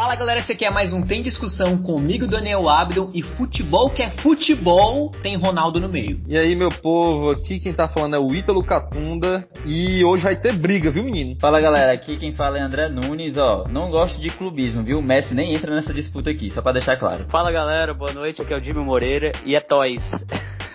[0.00, 4.02] Fala galera, esse aqui é mais um Tem Discussão comigo, Daniel Abdon, e futebol que
[4.02, 6.22] é futebol, tem Ronaldo no meio.
[6.26, 10.40] E aí, meu povo, aqui quem tá falando é o Ítalo Catunda, e hoje vai
[10.40, 11.36] ter briga, viu menino?
[11.38, 15.00] Fala galera, aqui quem fala é André Nunes, ó, não gosto de clubismo, viu?
[15.00, 17.26] O Messi nem entra nessa disputa aqui, só pra deixar claro.
[17.28, 20.10] Fala galera, boa noite, aqui é o Jimmy Moreira, e é Toys.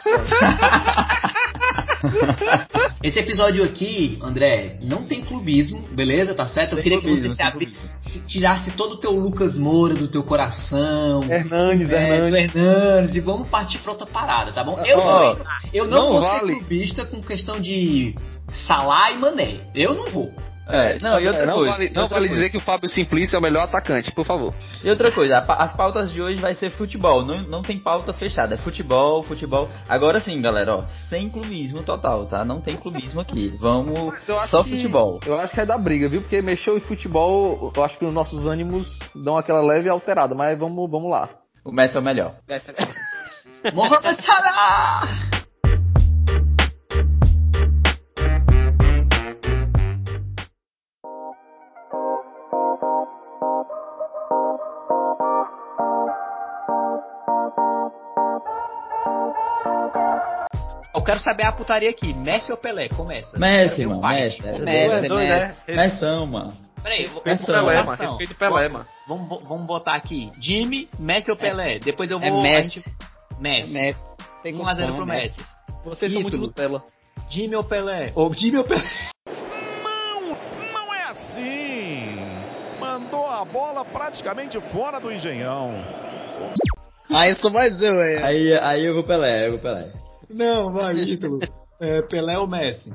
[3.03, 6.33] Esse episódio aqui, André, não tem clubismo, beleza?
[6.33, 6.77] Tá certo?
[6.77, 7.73] Eu queria clubismo, que você se abri,
[8.27, 11.21] tirasse todo o teu Lucas Moura do teu coração.
[11.23, 12.55] Hernandes, é, Hernandes.
[12.55, 13.23] Hernandes.
[13.23, 14.79] Vamos partir pra outra parada, tá bom?
[14.85, 15.37] Eu, oh,
[15.73, 16.53] eu não, não vou vale.
[16.53, 18.15] ser clubista com questão de
[18.51, 19.59] Salah e Mané.
[19.75, 20.31] Eu não vou.
[20.67, 21.71] É, não, e outra é, não coisa.
[21.71, 24.53] Vale, não vale dizer que o Fábio Simplício é o melhor atacante, por favor.
[24.83, 28.55] E outra coisa, as pautas de hoje vai ser futebol, não, não tem pauta fechada,
[28.55, 29.69] é futebol, futebol.
[29.87, 32.43] Agora sim, galera, ó, sem clubismo total, tá?
[32.43, 33.53] Não tem clubismo aqui.
[33.59, 34.13] Vamos
[34.47, 35.19] só que, futebol.
[35.25, 36.21] Eu acho que é da briga, viu?
[36.21, 40.57] Porque mexeu em futebol, eu acho que os nossos ânimos dão aquela leve alterada, mas
[40.57, 41.29] vamos, vamos lá.
[41.63, 42.35] O Messi é o melhor.
[43.73, 45.24] Mohamed Salah!
[61.05, 62.13] Quero saber a putaria aqui.
[62.13, 62.89] Messi ou Pelé?
[62.89, 63.37] Começa.
[63.37, 64.01] Messi, mano.
[64.01, 64.41] Messi.
[64.41, 65.09] Messi, Messi.
[65.09, 65.71] Messi.
[65.71, 66.57] Messi, mano.
[66.83, 67.95] Peraí, respeito Pelé, mano.
[67.95, 68.85] Respeito Pelé, mano.
[69.07, 70.29] Vamos, vamos botar aqui.
[70.41, 71.79] Jimmy, Messi ou Pelé?
[71.79, 72.27] Depois eu vou...
[72.27, 72.83] É Messi.
[73.39, 73.73] Messi.
[73.73, 74.17] Messi.
[74.43, 75.45] Tem 1x0 pro Messi.
[75.83, 76.83] Vocês são muito Nutella.
[77.29, 78.11] Jimmy ou Pelé?
[78.15, 78.83] Ou Jimmy ou Pelé?
[79.83, 80.37] Não,
[80.73, 82.17] não é assim.
[82.79, 85.71] Mandou a bola praticamente fora do engenhão.
[87.11, 88.23] Aí sou mais eu, aí.
[88.23, 90.04] Aí, aí eu vou Pelé, eu vou Pelé.
[90.35, 91.39] Não, vai, Ítalo.
[91.79, 92.93] É, Pelé ou Messi?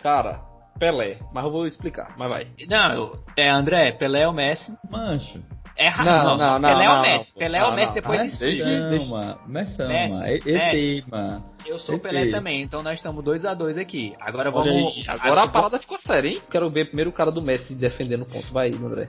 [0.00, 0.40] Cara,
[0.78, 2.46] Pelé, mas eu vou explicar, mas vai.
[2.68, 4.72] Não, é André, Pelé ou Messi?
[4.88, 5.42] Mancho.
[5.76, 7.32] É não, não, não, Pelé ou Messi?
[7.34, 8.64] Pelé ou Messi depois de explica.
[8.64, 9.38] Não, mano.
[9.46, 11.44] Messi, mano.
[11.66, 14.14] Eu sou o Pelé também, então nós estamos 2x2 aqui.
[14.20, 15.04] Agora vamos.
[15.08, 16.40] Agora a parada ficou séria, hein?
[16.48, 18.52] Quero ver primeiro o cara do Messi defendendo o ponto.
[18.52, 19.08] Vai, André.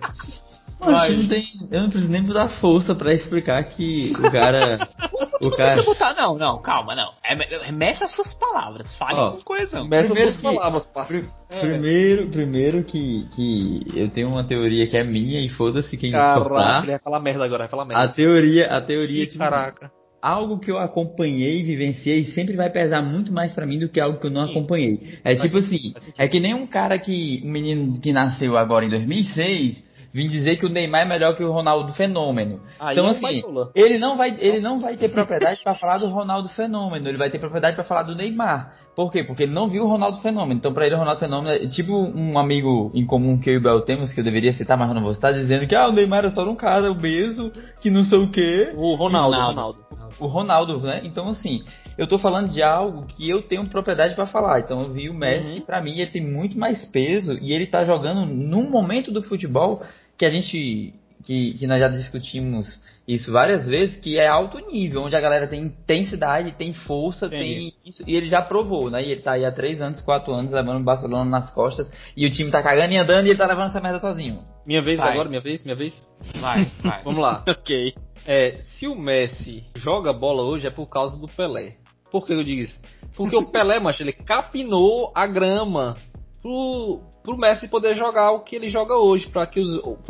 [0.79, 1.17] Mas...
[1.17, 4.87] Não tem, eu não preciso nem dar força pra explicar que o cara.
[5.41, 5.83] o cara.
[5.83, 7.11] Botar, não, não, calma, não.
[7.23, 9.87] É, é, as suas palavras, fale Ó, com coesão.
[9.91, 11.27] As suas palavras, parceiro.
[11.49, 11.59] É.
[11.59, 16.83] Primeiro, primeiro que, que eu tenho uma teoria que é minha e foda-se quem Caraca,
[16.83, 18.03] ele ia falar merda agora, vai falar merda.
[18.03, 19.91] A teoria, a teoria, Ih, tipo, assim, caraca.
[20.21, 24.19] algo que eu acompanhei, vivenciei, sempre vai pesar muito mais para mim do que algo
[24.19, 24.51] que eu não Sim.
[24.51, 25.19] acompanhei.
[25.23, 28.89] É tipo assim, é que nem um cara que, um menino que nasceu agora em
[28.89, 32.61] 2006, vim dizer que o Neymar é melhor que o Ronaldo Fenômeno.
[32.79, 33.43] Aí então assim,
[33.75, 37.29] ele não vai ele não vai ter propriedade para falar do Ronaldo Fenômeno, ele vai
[37.29, 38.73] ter propriedade para falar do Neymar.
[38.97, 39.23] Por quê?
[39.23, 40.57] Porque ele não viu o Ronaldo Fenômeno.
[40.57, 43.57] Então, para ele, o Ronaldo Fenômeno é tipo um amigo em comum que eu e
[43.57, 45.87] o Bel temos, que eu deveria citar, mas eu não vou citar, dizendo que ah,
[45.87, 48.71] o Neymar é só um cara obeso, que não sei o quê.
[48.75, 49.77] O Ronaldo, Ronaldo.
[50.19, 51.01] O Ronaldo, né?
[51.03, 51.63] Então, assim,
[51.95, 54.61] eu tô falando de algo que eu tenho propriedade para falar.
[54.61, 55.61] Então, eu vi o Messi, uhum.
[55.61, 59.79] para mim, ele tem muito mais peso e ele tá jogando num momento do futebol
[60.17, 60.91] que a gente
[61.23, 65.47] que, que, nós já discutimos isso várias vezes, que é alto nível, onde a galera
[65.47, 68.99] tem intensidade, tem força, tem isso, e ele já provou, né?
[69.01, 72.25] E ele tá aí há 3 anos, 4 anos, levando o Barcelona nas costas, e
[72.25, 74.43] o time tá cagando e andando, e ele tá levando essa merda sozinho.
[74.67, 75.13] Minha vez vai.
[75.13, 75.93] agora, minha vez, minha vez?
[76.41, 77.01] Vai, vai.
[77.05, 77.41] Vamos lá.
[77.47, 77.93] ok.
[78.27, 81.77] É, se o Messi joga bola hoje é por causa do Pelé.
[82.11, 82.77] Por que eu digo isso?
[83.15, 85.93] Porque o Pelé, macho, ele capinou a grama
[86.41, 89.69] pro, pro Messi poder jogar o que ele joga hoje, para que, os,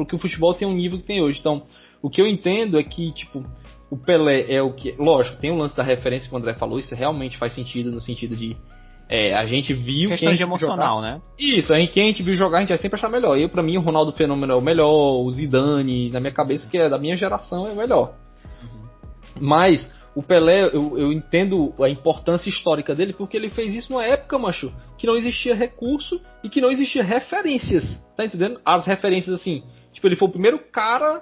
[0.09, 1.39] que o futebol tenha um nível que tem hoje.
[1.39, 1.61] Então,
[2.01, 3.41] o que eu entendo é que, tipo,
[3.89, 4.95] o Pelé é o que.
[4.99, 8.01] Lógico, tem um lance da referência que o André falou, isso realmente faz sentido no
[8.01, 8.55] sentido de.
[9.09, 10.09] É, a gente viu.
[10.09, 11.15] Questão de emocional, jogar.
[11.15, 11.21] né?
[11.39, 13.37] Isso, a gente, quem a gente viu jogar, a gente vai sempre achar melhor.
[13.37, 16.77] Eu, pra mim, o Ronaldo Fenômeno é o melhor, o Zidane, na minha cabeça, que
[16.77, 18.13] é da minha geração, é o melhor.
[18.63, 18.81] Uhum.
[19.41, 24.03] Mas o Pelé, eu, eu, entendo a importância histórica dele porque ele fez isso numa
[24.03, 24.65] época, macho,
[24.97, 27.83] que não existia recurso e que não existia referências.
[28.17, 28.59] Tá entendendo?
[28.65, 29.61] As referências assim.
[29.93, 31.21] Tipo, ele foi o primeiro cara.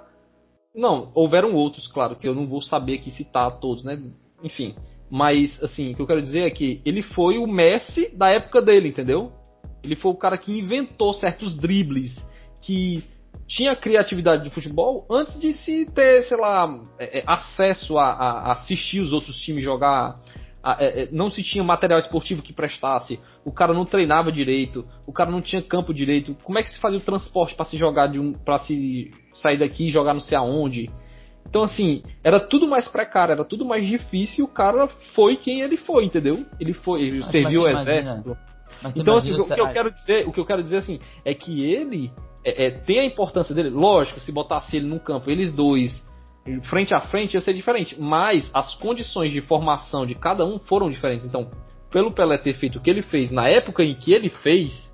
[0.76, 3.98] Não, houveram outros, claro, que eu não vou saber aqui citar todos, né?
[4.44, 4.74] Enfim.
[5.10, 8.60] Mas, assim, o que eu quero dizer é que ele foi o Messi da época
[8.60, 9.22] dele, entendeu?
[9.82, 12.14] Ele foi o cara que inventou certos dribles
[12.60, 13.02] que
[13.46, 16.64] tinha criatividade de futebol antes de se ter, sei lá,
[16.98, 20.14] é, é, acesso a, a, assistir os outros times jogar.
[20.78, 25.12] É, é, não se tinha material esportivo que prestasse, o cara não treinava direito, o
[25.12, 26.36] cara não tinha campo direito.
[26.42, 29.10] Como é que se fazia o transporte para se jogar de um, para se
[29.40, 30.86] sair daqui e jogar não sei aonde?
[31.48, 34.40] Então assim, era tudo mais precário, era tudo mais difícil.
[34.40, 36.44] E o cara foi quem ele foi, entendeu?
[36.58, 38.36] Ele foi, ele serviu o exército.
[38.96, 41.64] Então assim, o que eu quero dizer, o que eu quero dizer assim é que
[41.64, 42.10] ele
[42.44, 43.70] é, é, tem a importância dele.
[43.70, 45.92] Lógico, se botasse ele no campo, eles dois,
[46.62, 47.96] frente a frente, ia ser diferente.
[48.02, 51.26] Mas as condições de formação de cada um foram diferentes.
[51.26, 51.48] Então,
[51.90, 54.90] pelo Pelé ter feito o que ele fez na época em que ele fez,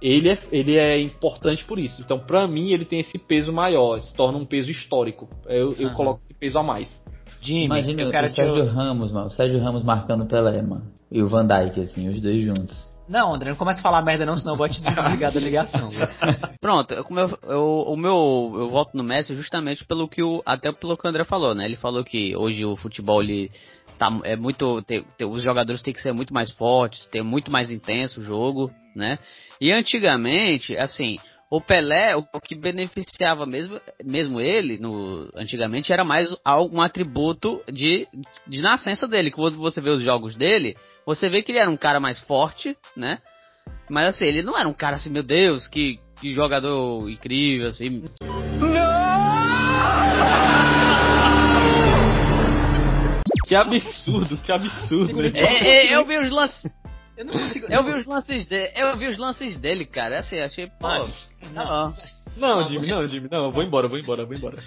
[0.00, 2.00] ele é, ele é importante por isso.
[2.00, 5.28] Então, para mim, ele tem esse peso maior, se torna um peso histórico.
[5.46, 6.98] Eu, eu coloco esse peso a mais.
[7.40, 9.26] Jimmy, Imagina o Sérgio Ramos, mano.
[9.28, 10.92] O Sérgio Ramos marcando o Pelé, mano.
[11.10, 12.89] E o Van Dyke, assim, os dois juntos.
[13.10, 15.90] Não, André, não começa a falar merda não, senão eu vou te desligar da ligação.
[16.60, 17.04] Pronto, eu,
[17.42, 21.08] eu, o meu eu voto no Messi justamente pelo que o até pelo que o
[21.08, 21.64] André falou, né?
[21.64, 23.50] Ele falou que hoje o futebol ele
[23.98, 24.84] tá é muito
[25.28, 29.18] os jogadores têm que ser muito mais fortes, ter muito mais intenso o jogo, né?
[29.60, 31.18] E antigamente, assim,
[31.50, 36.32] o Pelé, o, que beneficiava mesmo, mesmo ele, no, antigamente, era mais
[36.70, 38.06] um atributo de,
[38.46, 39.30] de nascença dele.
[39.32, 40.76] Que quando você vê os jogos dele,
[41.14, 43.18] você vê que ele era um cara mais forte, né?
[43.90, 48.04] Mas assim, ele não era um cara assim, meu Deus, que, que jogador incrível, assim.
[53.46, 55.26] Que absurdo, que absurdo.
[55.36, 56.72] É, é, eu vi os lances.
[57.16, 57.66] Eu não consigo.
[57.68, 58.70] Eu vi os lances dele.
[58.76, 60.20] Eu vi os lances dele, cara.
[60.20, 60.86] Assim, achei, pô.
[61.52, 61.92] não.
[62.36, 63.46] Não, Jimmy, não, Jimmy, não.
[63.46, 64.62] Eu vou embora, vou embora, vou embora.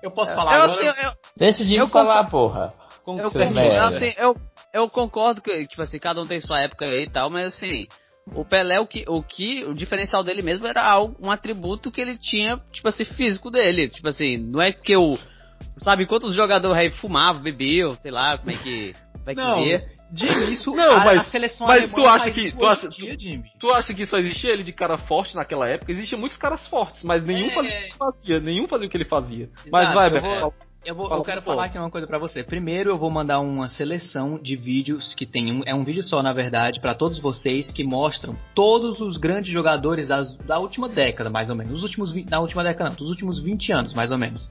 [0.00, 0.90] Eu posso falar eu, agora?
[0.92, 2.72] Assim, eu, Deixa o Jimmy falar, porra.
[3.04, 4.36] eu, eu, assim, eu,
[4.72, 7.86] eu concordo que, tipo assim, cada um tem sua época aí e tal, mas assim,
[8.34, 12.00] o Pelé, o que, o que, o diferencial dele mesmo era algo, um atributo que
[12.00, 13.88] ele tinha, tipo assim, físico dele.
[13.88, 15.18] Tipo assim, não é porque o.
[15.78, 18.94] Sabe, enquanto os jogadores aí fumavam, bebiam, sei lá, como é que.
[19.18, 22.50] Como é que não, Jimmy, isso não, a, mas, a seleção mas tu acha que
[22.50, 23.16] tu acha, dia,
[23.60, 25.92] tu acha que só existia ele de cara forte naquela época?
[25.92, 27.52] Existiam muitos caras fortes, mas nenhum é...
[27.52, 29.44] fazia o que ele fazia, nenhum fazia o que ele fazia.
[29.44, 30.54] Exato, mas vai, vou,
[30.84, 32.42] eu, vou, eu quero falar aqui uma coisa para você.
[32.42, 36.22] Primeiro, eu vou mandar uma seleção de vídeos que tem um, é um vídeo só,
[36.22, 41.28] na verdade, para todos vocês que mostram todos os grandes jogadores das, da última década,
[41.28, 41.74] mais ou menos.
[41.74, 44.50] Os últimos, na última década, não, dos últimos 20 anos, mais ou menos.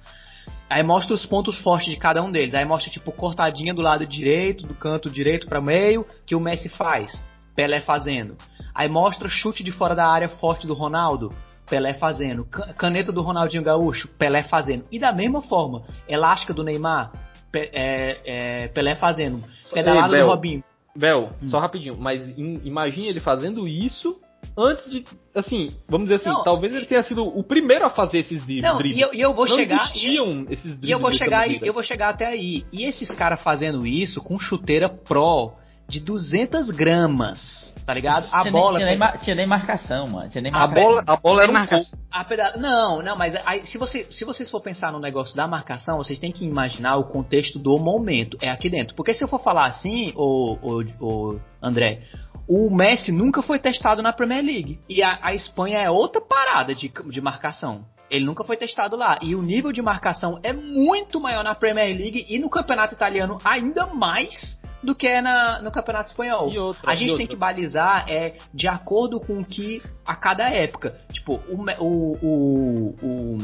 [0.70, 2.54] Aí mostra os pontos fortes de cada um deles.
[2.54, 6.70] Aí mostra, tipo, cortadinha do lado direito, do canto direito para meio, que o Messi
[6.70, 7.24] faz.
[7.56, 8.36] Pelé fazendo.
[8.74, 11.34] Aí mostra chute de fora da área forte do Ronaldo.
[11.70, 12.46] Pelé fazendo.
[12.46, 14.08] Caneta do Ronaldinho Gaúcho.
[14.18, 14.84] Pelé fazendo.
[14.92, 17.12] E da mesma forma, elástica do Neymar.
[17.52, 19.44] Pe é, é, Pelé fazendo.
[19.72, 20.64] Pedalada Ei, do Robinho.
[20.96, 21.48] Bel, hum.
[21.48, 24.20] só rapidinho, mas imagine ele fazendo isso
[24.58, 25.04] antes de.
[25.34, 28.72] Assim, vamos dizer assim, não, talvez ele tenha sido o primeiro a fazer esses dribles.
[28.72, 29.92] Não, e eu, e eu vou não chegar.
[29.92, 32.66] Existiam e, esses dribles e eu vou chegar eu vou chegar até aí.
[32.74, 35.54] E esses caras fazendo isso com chuteira pro
[35.90, 38.28] de 200 gramas, tá ligado?
[38.32, 38.78] A tinha bola.
[38.78, 40.30] Nem, tinha, nem, tinha nem marcação, mano.
[40.30, 40.78] Tinha nem marcação.
[40.78, 42.00] A bola, a bola era um marcação.
[42.28, 42.54] Peda...
[42.58, 46.20] Não, não, mas aí, se, você, se vocês for pensar no negócio da marcação, vocês
[46.20, 48.38] têm que imaginar o contexto do momento.
[48.42, 48.96] É aqui dentro.
[48.96, 52.04] Porque se eu for falar assim, o, o, o André,
[52.48, 54.80] o Messi nunca foi testado na Premier League.
[54.88, 57.84] E a, a Espanha é outra parada de, de marcação.
[58.10, 59.18] Ele nunca foi testado lá.
[59.22, 63.38] E o nível de marcação é muito maior na Premier League e no campeonato italiano
[63.44, 66.50] ainda mais do que é na, no campeonato espanhol.
[66.58, 70.98] Outra, a gente tem que balizar é de acordo com o que a cada época.
[71.12, 73.38] Tipo, o, o, o, o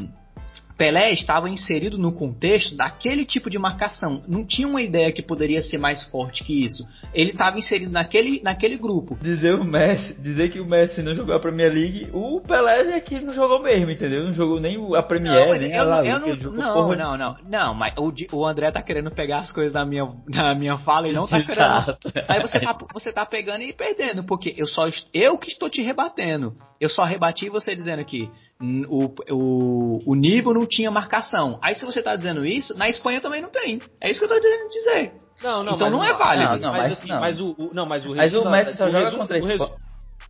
[0.77, 4.22] Pelé estava inserido no contexto daquele tipo de marcação.
[4.27, 6.86] Não tinha uma ideia que poderia ser mais forte que isso.
[7.13, 9.18] Ele estava inserido naquele, naquele grupo.
[9.22, 13.00] Dizer o Messi, dizer que o Messi não jogou a Premier League, o Pelé é
[13.00, 14.24] que não jogou mesmo, entendeu?
[14.24, 16.27] Não jogou nem a Premier, não, nem eu, a La Liga.
[16.27, 19.74] Eu não, não, não, não, não, mas o, o André tá querendo pegar as coisas
[19.74, 21.98] na minha, na minha fala e não tá querendo.
[22.27, 25.82] Aí você tá, você tá pegando e perdendo, porque eu só eu que estou te
[25.82, 26.53] rebatendo.
[26.79, 28.29] Eu só rebati você dizendo que
[28.62, 31.57] o, o, o nível não tinha marcação.
[31.62, 33.79] Aí se você tá dizendo isso, na Espanha também não tem.
[34.01, 35.13] É isso que eu tô querendo dizer.
[35.43, 36.53] Não, não, então não, é válido.
[36.53, 37.19] Não, não, mas, mas, assim, não.
[37.19, 39.75] mas o, o, não, mas o mas o Messi só joga resumo, contra o resumo,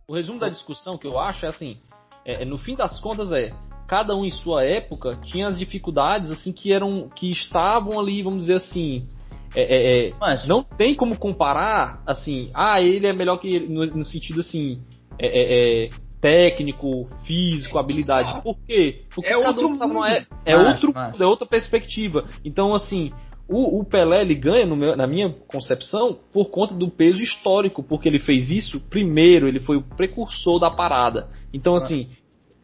[0.08, 1.78] o resumo da discussão que eu acho é assim,
[2.24, 3.50] é, é, no fim das contas é
[3.88, 8.40] cada um em sua época tinha as dificuldades assim que eram que estavam ali, vamos
[8.40, 9.06] dizer assim,
[9.54, 13.72] é, é, é mas, não tem como comparar assim, ah, ele é melhor que ele
[13.72, 14.82] no, no sentido assim,
[15.18, 15.88] é, é
[16.20, 18.42] técnico, físico, habilidade.
[18.42, 19.04] Por quê?
[19.14, 20.04] Porque é outro um mundo.
[20.04, 22.24] É, é outro é outra perspectiva.
[22.44, 23.10] Então, assim,
[23.48, 28.08] o, o Pelé ele ganha, meu, na minha concepção, por conta do peso histórico, porque
[28.08, 31.28] ele fez isso primeiro, ele foi o precursor da parada.
[31.54, 32.08] Então, assim,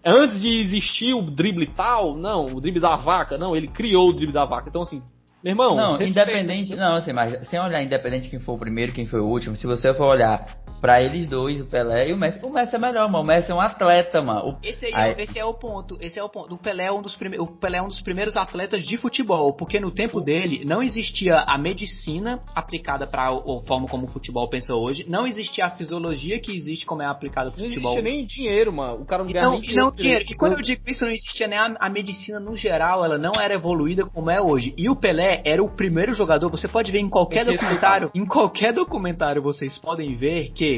[0.05, 4.13] antes de existir o drible tal, não, o drible da vaca, não, ele criou o
[4.13, 4.69] drible da vaca.
[4.69, 5.01] Então, assim,
[5.43, 5.75] meu irmão.
[5.75, 6.11] Não, respeito.
[6.11, 6.77] independente.
[6.77, 9.67] Não, assim, mas sem olhar independente quem foi o primeiro, quem foi o último, se
[9.67, 10.45] você for olhar
[10.83, 12.41] Pra eles dois, o Pelé e o Messi.
[12.43, 13.23] O Messi é melhor, mano.
[13.23, 14.49] O Messi é um atleta, mano.
[14.49, 14.67] O...
[14.67, 15.13] Esse, aí, aí...
[15.13, 15.97] É, esse é o ponto.
[16.01, 16.53] Esse é o ponto.
[16.55, 19.55] O Pelé é um dos primeiros, o Pelé é um dos primeiros atletas de futebol,
[19.55, 24.51] porque no tempo dele não existia a medicina aplicada para a forma como o futebol
[24.51, 27.93] pensa hoje, não existia a fisiologia que existe como é aplicada no futebol.
[27.93, 28.95] Não existia nem dinheiro, mano.
[29.03, 29.85] O cara não ganhava nem dinheiro.
[29.85, 30.25] Não, dinheiro.
[30.29, 33.35] E quando eu digo isso, não existia nem a, a medicina no geral, ela não
[33.41, 34.75] era evoluída como é hoje.
[34.77, 38.73] E o Pelé era o primeiro jogador, você pode ver em qualquer documentário, em qualquer
[38.73, 40.72] documentário vocês podem ver que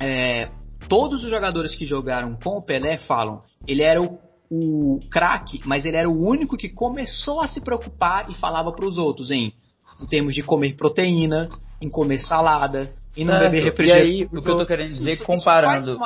[0.00, 0.48] é,
[0.88, 4.18] todos os jogadores que jogaram com o Pelé falam, ele era o,
[4.50, 8.86] o craque, mas ele era o único que começou a se preocupar e falava para
[8.86, 9.52] os outros em,
[10.00, 11.48] em termos de comer proteína,
[11.80, 14.10] em comer salada, e não beber refrigerante.
[14.10, 15.98] E aí, o que eu tô querendo dizer, comparando,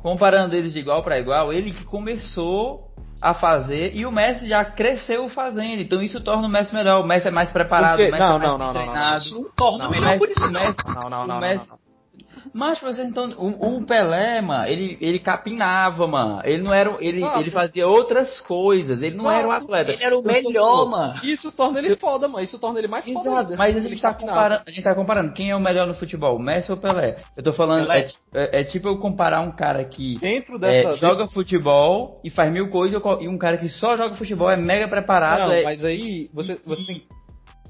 [0.00, 4.64] comparando eles de igual para igual, ele que começou a fazer e o Messi já
[4.64, 5.80] cresceu fazendo.
[5.80, 7.00] Então isso torna o Messi melhor.
[7.00, 9.24] O Messi é mais preparado, o Messi não, é mais não, não, treinado.
[9.24, 9.54] Não, não, não, não.
[9.54, 10.50] torna melhor por isso.
[10.50, 11.81] Messi, não, não, não, o Messi, não, não.
[12.52, 16.40] Mas vocês então, o, o, Pelé, mano, ele, ele capinava, mano.
[16.44, 19.00] Ele não era, ele, ele fazia outras coisas.
[19.00, 19.92] Ele não ah, era um atleta.
[19.92, 21.14] Ele era o melhor, mano.
[21.24, 22.44] Isso torna ele foda, mano.
[22.44, 23.54] Isso torna ele mais Exato, foda.
[23.56, 26.38] Mas a gente, tá comparando, a gente tá comparando quem é o melhor no futebol,
[26.38, 27.16] Messi ou Pelé?
[27.36, 30.96] Eu tô falando, é, é, é, tipo eu comparar um cara que Dentro dessa, é,
[30.96, 34.88] joga futebol e faz mil coisas e um cara que só joga futebol, é mega
[34.88, 35.48] preparado.
[35.48, 37.02] Não, é, mas aí você, você tem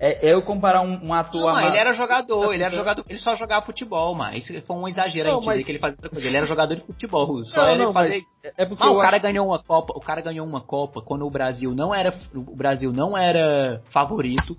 [0.04, 1.40] é, eu comparar um, um ator.
[1.40, 4.88] Não, ele era jogador, ele era jogador, ele só jogava futebol, mas isso foi um
[4.88, 5.54] exagero não, a gente mas...
[5.54, 6.26] dizer que ele fazia outra coisa.
[6.26, 8.20] Ele era jogador de futebol, só não, ele não, fazia.
[8.58, 9.22] É porque mas o cara acho...
[9.22, 12.90] ganhou uma Copa, o cara ganhou uma Copa quando o Brasil não era o Brasil
[12.92, 14.56] não era favorito.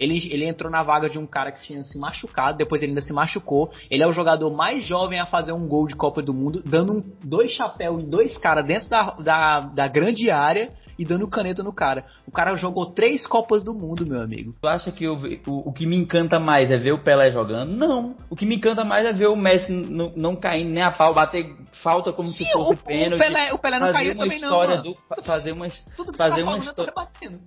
[0.00, 3.00] Ele, ele entrou na vaga de um cara que tinha se machucado, depois ele ainda
[3.02, 3.70] se machucou.
[3.90, 6.94] Ele é o jogador mais jovem a fazer um gol de Copa do Mundo, dando
[6.94, 11.62] um, dois chapéus em dois caras dentro da, da, da grande área e dando caneta
[11.62, 12.04] no cara.
[12.26, 14.52] O cara jogou três Copas do Mundo, meu amigo.
[14.60, 15.14] Tu acha que o,
[15.46, 17.74] o, o que me encanta mais é ver o Pelé jogando?
[17.74, 18.14] Não.
[18.30, 21.46] O que me encanta mais é ver o Messi não, caindo nem a pau, bater
[21.82, 23.14] falta como Sim, se fosse o, pênalti.
[23.14, 24.82] O Pelé, o Pelé não caía também não, mano.
[24.82, 26.90] Do, fazer uma, Tudo que fazer tá uma falando, história...
[26.90, 27.40] eu tô rebatendo.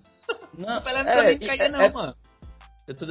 [0.57, 2.15] Não, o Pelé não é, também caía é, não, é, mano.
[2.87, 3.05] Eu tô...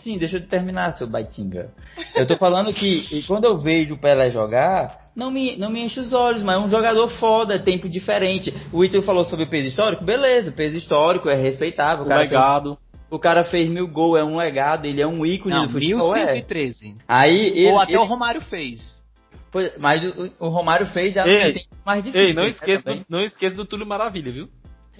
[0.00, 1.72] Sim, deixa eu terminar, seu Baitinga.
[2.14, 6.00] Eu tô falando que quando eu vejo o Pelé jogar, não me, não me enche
[6.00, 8.52] os olhos, mas é um jogador foda, é tempo diferente.
[8.72, 12.04] O Ítalo falou sobre o peso histórico, beleza, peso histórico é respeitável.
[12.04, 12.74] O, o legado.
[12.74, 15.72] Fez, o cara fez mil gols, é um legado, ele é um ícone não, do
[15.72, 16.14] futebol.
[16.14, 16.88] 1113.
[16.88, 16.92] É.
[17.06, 18.00] Aí, ele, Ou até ele...
[18.00, 19.02] o Romário fez.
[19.50, 22.28] Pois, mas o, o, Romário fez já ei, tem mais difícil.
[22.28, 24.44] Ei, não esqueça, né, não esqueça do Túlio Maravilha, viu?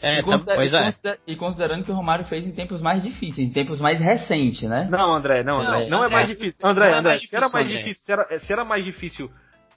[0.02, 0.90] É, e, considera pois é.
[1.26, 4.88] e considerando que o Romário fez em tempos mais difíceis, em tempos mais recentes, né?
[4.90, 5.86] Não, André, não, André.
[5.88, 6.58] Não, não é mais difícil.
[6.62, 9.30] André, é André, se era mais difícil, se era, se era mais difícil.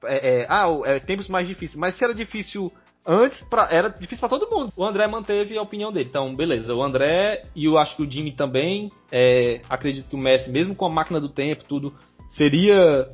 [0.08, 2.68] É, é, ah, é, tempos mais difíceis, mas se era difícil
[3.08, 4.72] antes, pra, era difícil para todo mundo.
[4.76, 6.10] O André manteve a opinião dele.
[6.10, 6.74] Então, beleza.
[6.74, 8.90] O André e eu acho que o Jimmy também.
[9.12, 11.94] É, acredito que o Messi, mesmo com a máquina do tempo, tudo,
[12.36, 13.08] seria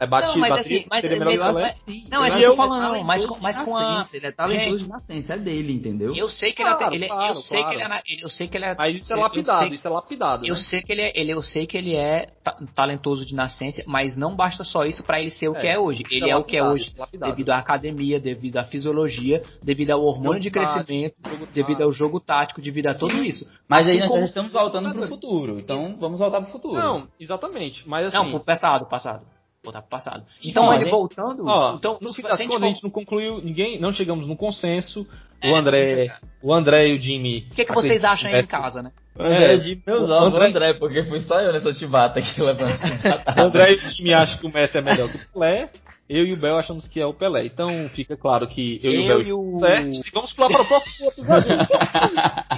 [0.00, 2.56] é batido, não, mas assim, mas, seria melhor mas, mas, sim, não, mas eu tô
[2.56, 6.14] falando, não, mas com, mas com a ele é talentoso de nascença, é dele, entendeu?
[6.14, 7.76] Eu sei que claro, ele, é, claro, eu sei claro.
[7.76, 10.46] que ele é, eu sei que ele é, mas isso é lapidado, isso é lapidado.
[10.46, 10.60] Eu né?
[10.60, 12.26] sei que ele é, ele, eu sei que ele é
[12.74, 16.02] talentoso de nascença, mas não basta só isso para ele ser o que é hoje.
[16.10, 20.40] Ele é, o que é hoje devido à academia, devido à fisiologia, devido ao hormônio
[20.40, 21.14] de crescimento,
[21.52, 23.48] devido ao jogo tático, devido a tudo isso.
[23.68, 26.74] Mas aí nós estamos voltando pro futuro, então vamos voltar pro futuro.
[26.74, 28.16] Não, exatamente, mas assim...
[28.16, 28.30] Não,
[28.64, 30.24] passado, passado voltar pro passado.
[30.42, 31.46] Então, ele voltando.
[31.46, 35.06] Ó, então, no fim das contas, a gente não concluiu, ninguém, não chegamos num consenso.
[35.40, 37.48] É, o André, o André e o Jimmy.
[37.50, 38.92] O que, que vocês acham aí em casa, né?
[39.18, 42.72] André, é, Jimmy, meus o André, André, porque foi só eu nessa chibata aqui levando.
[42.72, 45.70] o André e o Jimmy acham que o Messi é melhor que o Pelé.
[46.08, 47.46] Eu e o Bel achamos que é o Pelé.
[47.46, 49.58] Então fica claro que eu, eu e o Bel e o...
[49.58, 50.10] certo.
[50.12, 51.56] Vamos pular para o próximo episódio.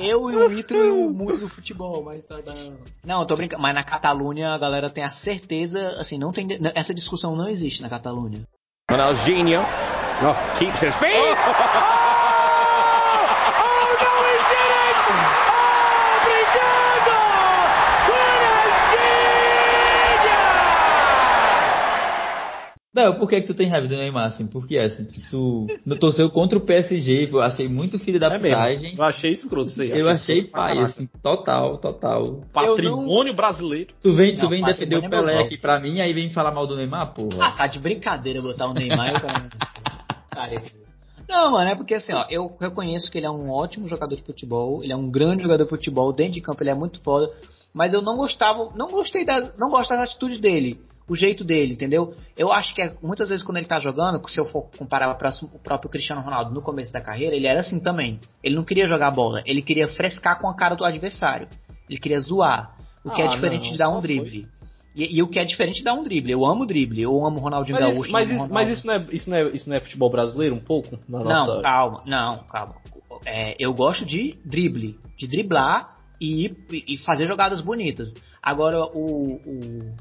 [0.00, 2.78] eu e o Nitro e o mundo do futebol, mas tá dando.
[3.04, 3.62] Não, eu tô brincando.
[3.62, 6.48] Mas na Catalunha a galera tem a certeza, assim, não tem.
[6.74, 8.42] Essa discussão não existe na Catalunha.
[8.90, 12.05] Ronaldinho oh, keeps his feet.
[22.96, 24.46] Não, por que, que tu tem raiva do Neymar, assim?
[24.46, 28.94] Porque assim, tu, tu torceu contra o PSG, eu achei muito filho da é putagem.
[28.96, 29.90] Eu achei escroto isso aí.
[29.90, 32.40] Eu achei pai, assim, total, total.
[32.54, 33.36] Patrimônio não...
[33.36, 33.92] brasileiro.
[34.00, 36.66] Tu vem, tu vem defender o é Pelé aqui pra mim, aí vem falar mal
[36.66, 37.36] do Neymar, porra.
[37.38, 39.22] Ah, tá de brincadeira botar o Neymar e
[41.28, 44.22] Não, mano, é porque assim, ó, eu reconheço que ele é um ótimo jogador de
[44.22, 47.30] futebol, ele é um grande jogador de futebol, dentro de campo ele é muito foda,
[47.74, 51.74] mas eu não gostava, não gostei da, não gosto das atitudes dele o jeito dele,
[51.74, 52.14] entendeu?
[52.36, 55.58] Eu acho que é, muitas vezes quando ele tá jogando, se eu for comparar o
[55.58, 58.18] próprio Cristiano Ronaldo no começo da carreira, ele era assim também.
[58.42, 61.48] Ele não queria jogar bola, ele queria frescar com a cara do adversário.
[61.88, 64.48] Ele queria zoar, o que é ah, é diferente não, de dar um drible.
[64.96, 66.32] E, e, o que é diferente dá um drible.
[66.32, 68.02] Eu amo drible, eu amo Ronaldinho mas Gaúcho.
[68.04, 70.54] Isso, mas, isso, mas isso, não é, isso, não é, isso não é futebol brasileiro
[70.54, 70.98] um pouco?
[71.06, 71.62] não, nossa...
[71.62, 72.74] calma, não, calma.
[73.24, 78.12] É, eu gosto de drible, de driblar e, e fazer jogadas bonitas.
[78.42, 79.94] Agora, o, o,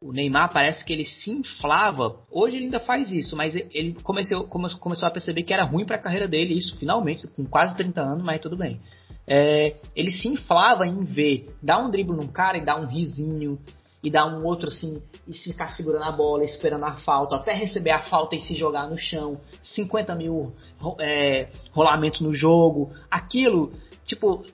[0.00, 2.16] o, Neymar parece que ele se inflava.
[2.30, 5.96] Hoje ele ainda faz isso, mas ele comeceu, começou a perceber que era ruim para
[5.96, 8.80] a carreira dele, isso finalmente, com quase 30 anos, mas tudo bem.
[9.26, 13.58] É, ele se inflava em ver, dar um drible num cara e dar um risinho,
[14.02, 17.90] e dar um outro assim, e ficar segurando a bola, esperando a falta, até receber
[17.90, 20.54] a falta e se jogar no chão, 50 mil
[21.00, 23.72] é, rolamentos no jogo, aquilo,
[24.04, 24.44] tipo,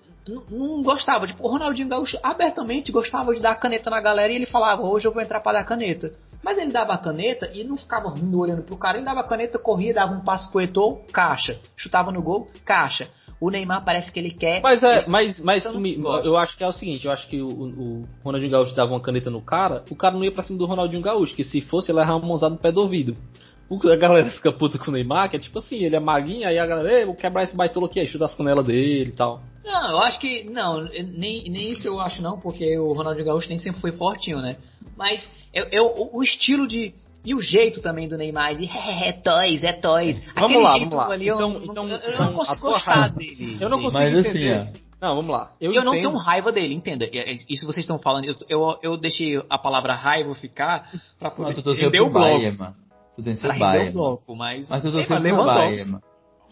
[0.50, 1.26] não gostava.
[1.26, 5.06] Tipo, o Ronaldinho Gaúcho abertamente gostava de dar caneta na galera e ele falava, hoje
[5.06, 6.12] eu vou entrar para dar caneta.
[6.42, 9.26] Mas ele dava a caneta e não ficava rindo olhando pro cara, ele dava a
[9.26, 11.58] caneta, corria, dava um passo pro Eto'o, caixa.
[11.76, 13.08] Chutava no gol, caixa.
[13.40, 14.62] O Neymar parece que ele quer.
[14.62, 17.48] Mas é, mas, mas me, eu acho que é o seguinte, eu acho que o,
[17.48, 20.66] o, Ronaldinho Gaúcho dava uma caneta no cara, o cara não ia pra cima do
[20.66, 23.14] Ronaldinho Gaúcho, que se fosse ele ia uma mãozada no pé do ouvido.
[23.70, 26.58] A galera fica puta com o Neymar, que é tipo assim, ele é maguinho, aí
[26.58, 29.40] a galera, vou quebrar esse baitolo aqui, chuta as canelas dele e tal.
[29.64, 30.44] Não, eu acho que.
[30.50, 34.38] Não, nem, nem isso eu acho não, porque o Ronaldinho Gaúcho nem sempre foi fortinho,
[34.38, 34.56] né?
[34.96, 36.92] Mas eu, eu, o estilo de.
[37.24, 40.22] E o jeito também do Neymar de é, é toys, é toys.
[40.34, 41.14] Vamos Aquele lá, jeito vamos lá.
[41.14, 43.56] ali, então, eu, então, eu, eu não consigo gostar dele.
[43.58, 44.54] Eu não consigo Mas, entender.
[44.54, 45.52] Assim, não, vamos lá.
[45.58, 47.08] Eu, eu não tenho raiva dele, entenda.
[47.48, 48.26] Isso vocês estão falando.
[48.26, 52.36] Eu, eu, eu deixei a palavra raiva ficar pra poder não, render o bloco.
[52.36, 52.74] Bahia, mano.
[53.16, 53.92] Tu tem seu Bahia.
[53.92, 54.68] bloco, mas...
[54.68, 56.02] Mas tu torceu pro Bahia, mano.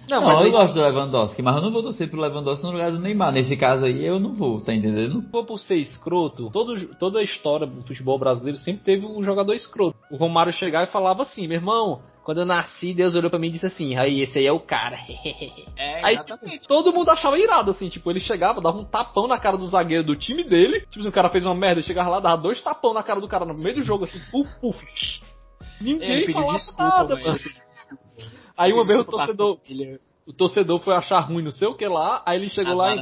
[0.09, 2.73] Não, não, mas eu gosto do Lewandowski, mas eu não vou torcer pro Lewandowski no
[2.73, 3.33] lugar do Neymar.
[3.33, 5.23] Nesse caso aí, eu não vou, tá entendendo?
[5.31, 9.55] Vou por ser escroto, todo, toda a história do futebol brasileiro sempre teve um jogador
[9.55, 9.97] escroto.
[10.11, 13.49] O Romário chegava e falava assim, meu irmão, quando eu nasci, Deus olhou pra mim
[13.49, 14.99] e disse assim, aí, esse aí é o cara.
[15.77, 19.39] É, aí tipo, todo mundo achava irado, assim, tipo, ele chegava, dava um tapão na
[19.39, 22.11] cara do zagueiro do time dele, tipo, se o cara fez uma merda, ele chegava
[22.11, 25.23] lá, dava dois tapão na cara do cara no meio do jogo, assim, puf, puf.
[25.83, 27.39] Ninguém ele pediu desculpa, nada, mano.
[28.57, 29.59] Aí uma vez o torcedor
[30.27, 32.95] o torcedor foi achar ruim não sei o que lá, aí ele chegou As lá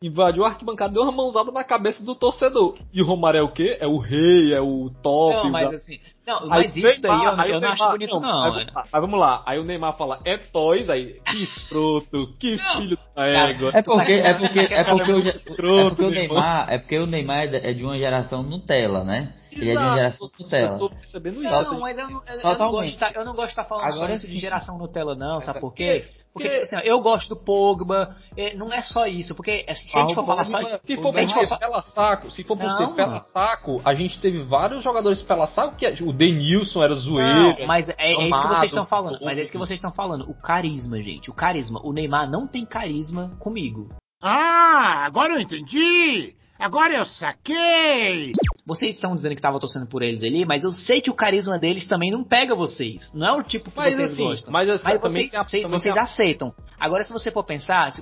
[0.00, 2.74] e invadiu a arquibancada, deu uma mãozada na cabeça do torcedor.
[2.92, 3.76] E o Romário é o quê?
[3.80, 5.34] É o rei, é o top.
[5.34, 8.20] Não, mas assim, não, mas aí isso daí eu, aí eu não acho bonito não.
[8.20, 12.56] não mas, mas, vamos lá, aí o Neymar fala, é toys, aí, que escroto, que
[12.56, 12.74] não.
[12.74, 13.70] filho da égua.
[13.74, 17.48] É porque, é porque, é porque, o, é porque o Neymar, é porque o Neymar
[17.54, 19.32] é de uma geração Nutella, né?
[19.50, 20.78] Ele é de uma geração Nutella.
[20.78, 21.50] Eu percebendo isso.
[21.50, 23.64] Não, mas eu não, eu, eu não gosto de estar, eu não gosto de estar
[23.64, 26.04] falando Agora, só isso de geração Nutella não, sabe por quê?
[26.32, 30.14] Porque, assim, eu gosto do Pogba, é, não é só isso, porque se a gente
[30.14, 30.58] for falar só.
[30.84, 34.44] Se for por ser pela saco, se for por ser pela saco, a gente teve
[34.44, 37.58] vários jogadores pela saco que o Denilson era zoeiro.
[37.58, 39.18] Não, mas é, é isso que vocês estão falando.
[39.24, 40.28] Mas é isso que vocês estão falando.
[40.28, 41.30] O carisma, gente.
[41.30, 41.80] O carisma.
[41.84, 43.88] O Neymar não tem carisma comigo.
[44.22, 46.34] Ah, agora eu entendi!
[46.58, 48.34] Agora eu saquei!
[48.66, 51.58] Vocês estão dizendo que estavam torcendo por eles ali, mas eu sei que o carisma
[51.58, 53.10] deles também não pega vocês.
[53.14, 54.52] Não é o tipo que mas, vocês assim, gostam.
[54.52, 56.52] Mas, mas vocês, vocês, vocês aceitam.
[56.78, 57.94] Agora, se você for pensar,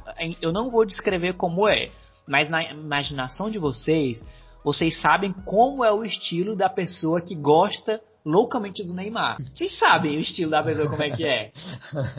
[0.42, 1.87] eu não vou descrever como é,
[2.29, 4.21] mas na imaginação de vocês,
[4.68, 9.38] vocês sabem como é o estilo da pessoa que gosta loucamente do Neymar.
[9.54, 11.50] Vocês sabem o estilo da pessoa como é que é.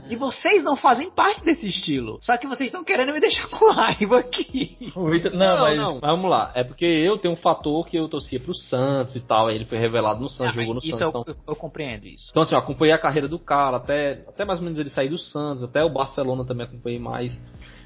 [0.09, 2.17] E vocês não fazem parte desse estilo.
[2.23, 4.91] Só que vocês estão querendo me deixar com raiva aqui.
[4.95, 5.77] Não, não, mas...
[5.77, 6.51] não, vamos lá.
[6.55, 9.51] É porque eu tenho um fator que eu torcia pro Santos e tal.
[9.51, 11.13] Ele foi revelado no Santos, ah, jogou no isso Santos.
[11.13, 11.23] Eu, então...
[11.27, 12.29] eu, eu, compreendo isso.
[12.31, 15.09] Então, assim, eu acompanhei a carreira do cara, até, até mais ou menos ele sair
[15.09, 17.39] do Santos, até o Barcelona também acompanhei mais.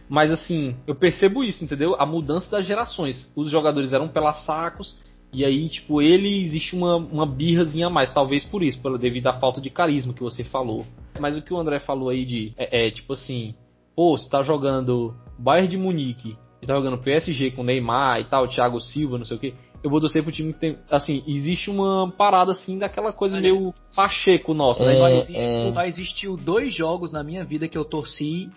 [0.09, 1.95] Mas assim, eu percebo isso, entendeu?
[1.97, 3.29] A mudança das gerações.
[3.35, 4.99] Os jogadores eram pelas sacos
[5.33, 9.27] e aí, tipo, ele existe uma, uma birrazinha a mais, talvez por isso, pela, devido
[9.27, 10.85] à falta de carisma que você falou.
[11.19, 12.51] Mas o que o André falou aí de.
[12.55, 13.55] É, é tipo assim,
[13.95, 18.47] pô, você tá jogando Bayern de Munique, e tá jogando PSG com Neymar e tal,
[18.47, 19.53] Thiago Silva, não sei o que.
[19.83, 20.77] Eu vou torcer pro time que tem.
[20.89, 24.93] Assim, existe uma parada assim daquela coisa Olha, meio pacheco nossa, né?
[24.93, 25.73] Só, existe, é...
[25.73, 28.49] só existiu dois jogos na minha vida que eu torci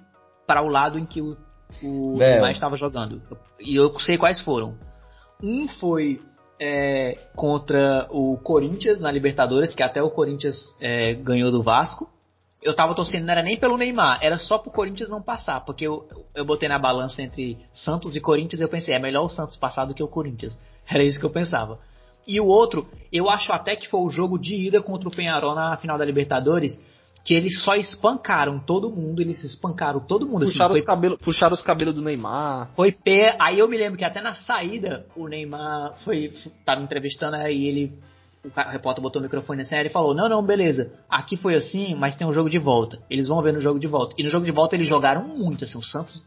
[0.46, 1.36] para o lado em que o,
[1.82, 3.20] o Neymar estava jogando.
[3.60, 4.76] E eu sei quais foram.
[5.42, 6.18] Um foi
[6.60, 12.08] é, contra o Corinthians na Libertadores, que até o Corinthians é, ganhou do Vasco.
[12.62, 15.86] Eu tava torcendo, não era nem pelo Neymar, era só pro Corinthians não passar, porque
[15.86, 19.28] eu, eu botei na balança entre Santos e Corinthians e eu pensei, é melhor o
[19.28, 20.58] Santos passar do que o Corinthians.
[20.88, 21.74] Era isso que eu pensava.
[22.26, 25.54] E o outro, eu acho até que foi o jogo de ida contra o Penharol
[25.54, 26.80] na final da Libertadores,
[27.26, 30.44] que eles só espancaram todo mundo, eles espancaram todo mundo.
[30.44, 32.70] Assim, puxaram, assim, os, cabelo, puxaram os cabelos do Neymar.
[32.76, 33.36] Foi pé.
[33.40, 36.32] Aí eu me lembro que até na saída o Neymar foi.
[36.64, 37.92] tava entrevistando aí ele.
[38.44, 40.92] O repórter botou o microfone assim, ele falou: Não, não, beleza.
[41.10, 43.00] Aqui foi assim, mas tem um jogo de volta.
[43.10, 44.14] Eles vão ver no jogo de volta.
[44.16, 46.24] E no jogo de volta eles jogaram muito, assim, o Santos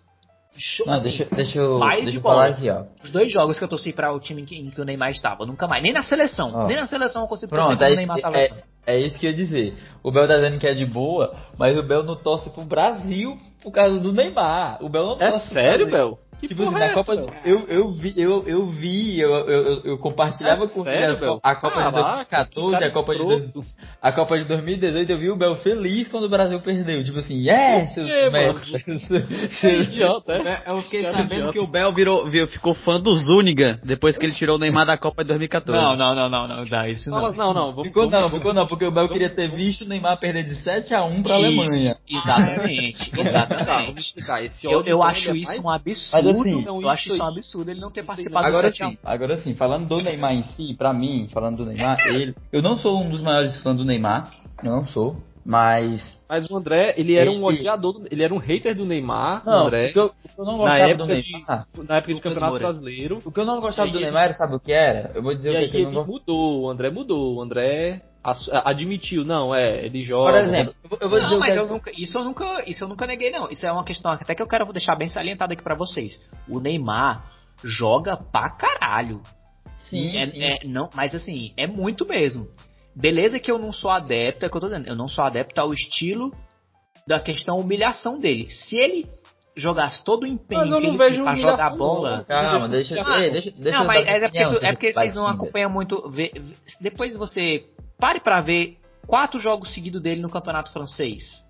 [0.58, 2.84] Show, Não, assim, deixa, deixa eu, mais deixa de eu falar aqui, ó.
[3.02, 5.12] Os dois jogos que eu torci para o time em que, em que o Neymar
[5.12, 5.46] estava.
[5.46, 5.82] Nunca mais.
[5.82, 6.52] Nem na seleção.
[6.54, 6.68] Ó.
[6.68, 8.38] Nem na seleção eu consigo torcer Pronto, quando é, o Neymar tava.
[8.38, 9.74] é, é isso que eu ia dizer.
[10.04, 13.38] O Bel tá dizendo que é de boa, mas o Bel não torce pro Brasil
[13.62, 14.84] por causa do Neymar.
[14.84, 15.90] O Bel não É torce sério.
[15.90, 16.18] Bel?
[16.40, 17.36] Que Tipo assim, porra é na Copa do- Bel?
[17.44, 21.40] eu, eu vi, eu, eu vi, eu, eu, eu- compartilhava É com sério, a, Bel?
[21.44, 23.64] a Copa de Caraca, que 2014, cara a Copa de,
[24.02, 27.04] a Copa de 2018, eu vi o Bel feliz quando o Brasil perdeu.
[27.04, 28.32] Tipo assim, é, seus quê, mano?
[28.32, 28.70] merdas.
[29.60, 30.48] Que idiota, é?
[30.48, 31.52] É, Eu fiquei Cara sabendo idiota.
[31.54, 34.86] que o Bel virou, virou- ficou fã do Zuniga depois que ele tirou o Neymar
[34.86, 35.78] da Copa de 2014.
[35.84, 37.50] Não, não, não, não, não, dá isso Fala- não.
[37.50, 39.88] Não, não, vamos, Ficou vamos- não, ficou não, porque o Bel queria ter visto o
[39.88, 41.96] Neymar perder de 7x1 pra Alemanha.
[42.08, 44.00] Isso, exatamente, Tá, vamos exatamente.
[44.00, 44.44] explicar.
[44.46, 46.29] Esse Eu, eu acho é isso um absurdo.
[46.32, 48.88] Assim, Não, eu acho isso um absurdo ele não ter participado Agora do 7 a
[48.88, 48.92] 1.
[48.92, 52.36] sim, agora sim, falando do Neymar em si, pra mim, falando do Neymar, ele.
[52.52, 54.32] Eu não sou um dos maiores fãs do Neymar,
[54.64, 55.16] eu não sou,
[55.46, 56.18] mas.
[56.30, 59.42] Mas o André, ele era um Ele- odiador, do- ele era um hater do Neymar,
[59.44, 61.32] o Não, André, o que eu, o que eu não na gostava do época, de,
[61.32, 61.68] Neymar.
[61.88, 62.64] na época de Lucas Campeonato Moura.
[62.74, 63.22] Brasileiro.
[63.26, 65.12] O que eu não gostava do Neymar, sabe o que era?
[65.16, 66.12] Eu vou dizer E o que, aí que eu ele não gostava.
[66.12, 70.32] mudou, o André mudou, o André admitiu, não, é, ele joga.
[70.34, 73.08] Por exemplo, eu vou- dizer Não, mas eu nunca, isso eu nunca, isso eu nunca
[73.08, 73.50] neguei não.
[73.50, 76.20] Isso é uma questão até que eu quero deixar bem salientado aqui pra vocês.
[76.48, 77.24] O Neymar
[77.64, 79.22] joga pra caralho.
[79.90, 80.44] Sim, É- sim.
[80.44, 82.48] é- não, mas assim, é muito mesmo.
[82.96, 85.24] Beleza que eu não sou adepto, é o que eu tô dizendo, eu não sou
[85.24, 86.32] adepto ao estilo
[87.08, 88.50] da questão humilhação dele.
[88.50, 89.08] Se ele
[89.56, 92.24] jogasse todo o empenho Mas eu que ele pra jogar a bola, não.
[92.26, 95.28] Calma, deixa, Ah, ei, deixa, deixa não, eu mas é porque, é porque vocês não
[95.28, 96.10] acompanham muito.
[96.10, 97.66] vê- vê- depois você
[98.00, 101.46] pare pra ver quatro jogos seguidos dele no campeonato francês.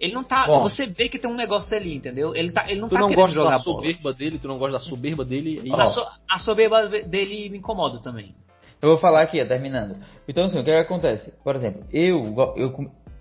[0.00, 0.46] Ele não tá.
[0.46, 0.60] Bom.
[0.62, 2.32] você vê que tem um negócio ali, entendeu?
[2.36, 3.76] Ele, tá, ele não Tu tá não querendo gosta jogar da bola.
[3.78, 5.60] soberba dele, tu não gosta da soberba dele.
[5.64, 5.72] e-.
[5.72, 8.32] A, so- a soberba dele me incomoda também.
[8.80, 9.96] Eu vou falar aqui, ó, terminando.
[10.28, 11.32] Então, assim, o que, que acontece?
[11.42, 12.22] Por exemplo, eu,
[12.56, 12.72] eu,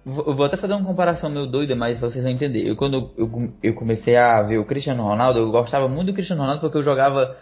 [0.05, 2.67] eu vou até fazer uma comparação meio doida, mas pra vocês vão entender.
[2.67, 6.41] Eu, quando eu, eu comecei a ver o Cristiano Ronaldo, eu gostava muito do Cristiano
[6.43, 7.35] Ronaldo porque eu jogava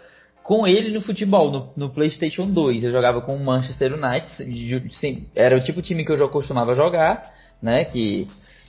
[0.46, 2.84] com ele no futebol, no, no PlayStation 2.
[2.84, 6.28] Eu jogava com o Manchester United, sim, era o tipo de time que eu já
[6.28, 7.84] costumava jogar, né?
[7.84, 8.28] Que,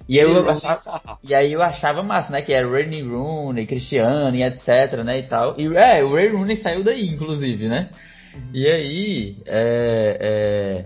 [0.10, 2.42] e, aí eu achava, e aí eu achava massa, né?
[2.42, 5.20] Que era Ray Rooney, Cristiano e etc, né?
[5.20, 5.54] E tal.
[5.60, 7.90] E é, o Ray Rooney saiu daí, inclusive, né?
[8.52, 10.86] E aí, é, é,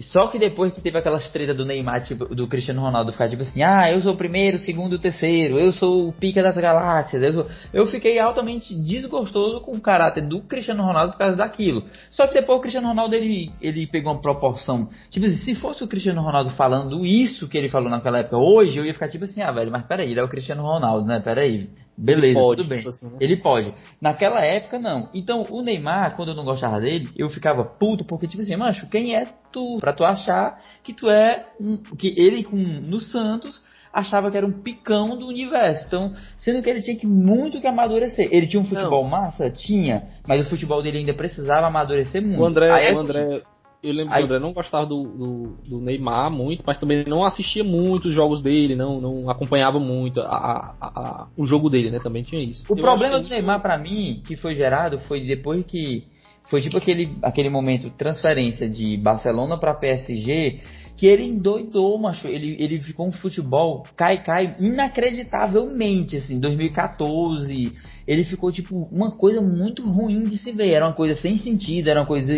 [0.00, 3.42] Só que depois que teve aquelas tretas do Neymar, tipo, do Cristiano Ronaldo ficar tipo
[3.42, 6.56] assim, ah, eu sou o primeiro, o segundo, o terceiro, eu sou o pica das
[6.56, 11.84] galáxias, eu, eu fiquei altamente desgostoso com o caráter do Cristiano Ronaldo por causa daquilo.
[12.10, 15.84] Só que depois o Cristiano Ronaldo ele, ele pegou uma proporção, tipo assim, se fosse
[15.84, 19.24] o Cristiano Ronaldo falando isso que ele falou naquela época hoje, eu ia ficar tipo
[19.24, 21.20] assim, ah, velho, mas peraí, ele é o Cristiano Ronaldo, né?
[21.20, 21.70] Peraí.
[21.96, 22.78] Beleza, Ele pode, tudo bem.
[22.78, 23.16] tipo assim, né?
[23.20, 23.74] Ele pode.
[24.00, 25.08] Naquela época, não.
[25.14, 28.88] Então, o Neymar, quando eu não gostava dele, eu ficava puto, porque, tipo assim, mancho,
[28.88, 29.78] quem é tu?
[29.78, 31.42] Pra tu achar que tu é.
[31.60, 35.86] Um, que ele, com, no Santos, achava que era um picão do universo.
[35.86, 38.28] Então, sendo que ele tinha que muito que amadurecer.
[38.32, 39.48] Ele tinha um futebol massa?
[39.48, 40.02] Tinha.
[40.26, 42.42] Mas o futebol dele ainda precisava amadurecer muito.
[42.42, 43.42] O André, Aí, o assim, André,
[43.84, 47.04] eu lembro aí- que o André não gostava do, do, do Neymar muito, mas também
[47.06, 51.68] não assistia muito os jogos dele, não, não acompanhava muito a, a- a- o jogo
[51.70, 52.00] dele, né?
[52.02, 52.64] Também tinha isso.
[52.68, 56.02] O Eu problema do Neymar pra mim, que foi gerado, foi depois que
[56.50, 60.60] foi tipo aquele, aquele momento transferência de Barcelona pra PSG,
[60.96, 62.26] que ele endoidou, macho.
[62.28, 67.72] Ele, ele ficou um futebol cai cai inacreditavelmente, assim, 2014.
[68.06, 71.88] Ele ficou tipo uma coisa muito ruim de se ver, era uma coisa sem sentido,
[71.88, 72.34] era uma coisa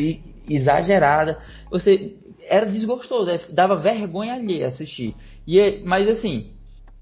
[0.49, 1.39] exagerada.
[1.71, 2.17] Você
[2.49, 5.17] era desgostoso, é, dava vergonha alheia assistir.
[5.47, 6.56] E é- mas assim,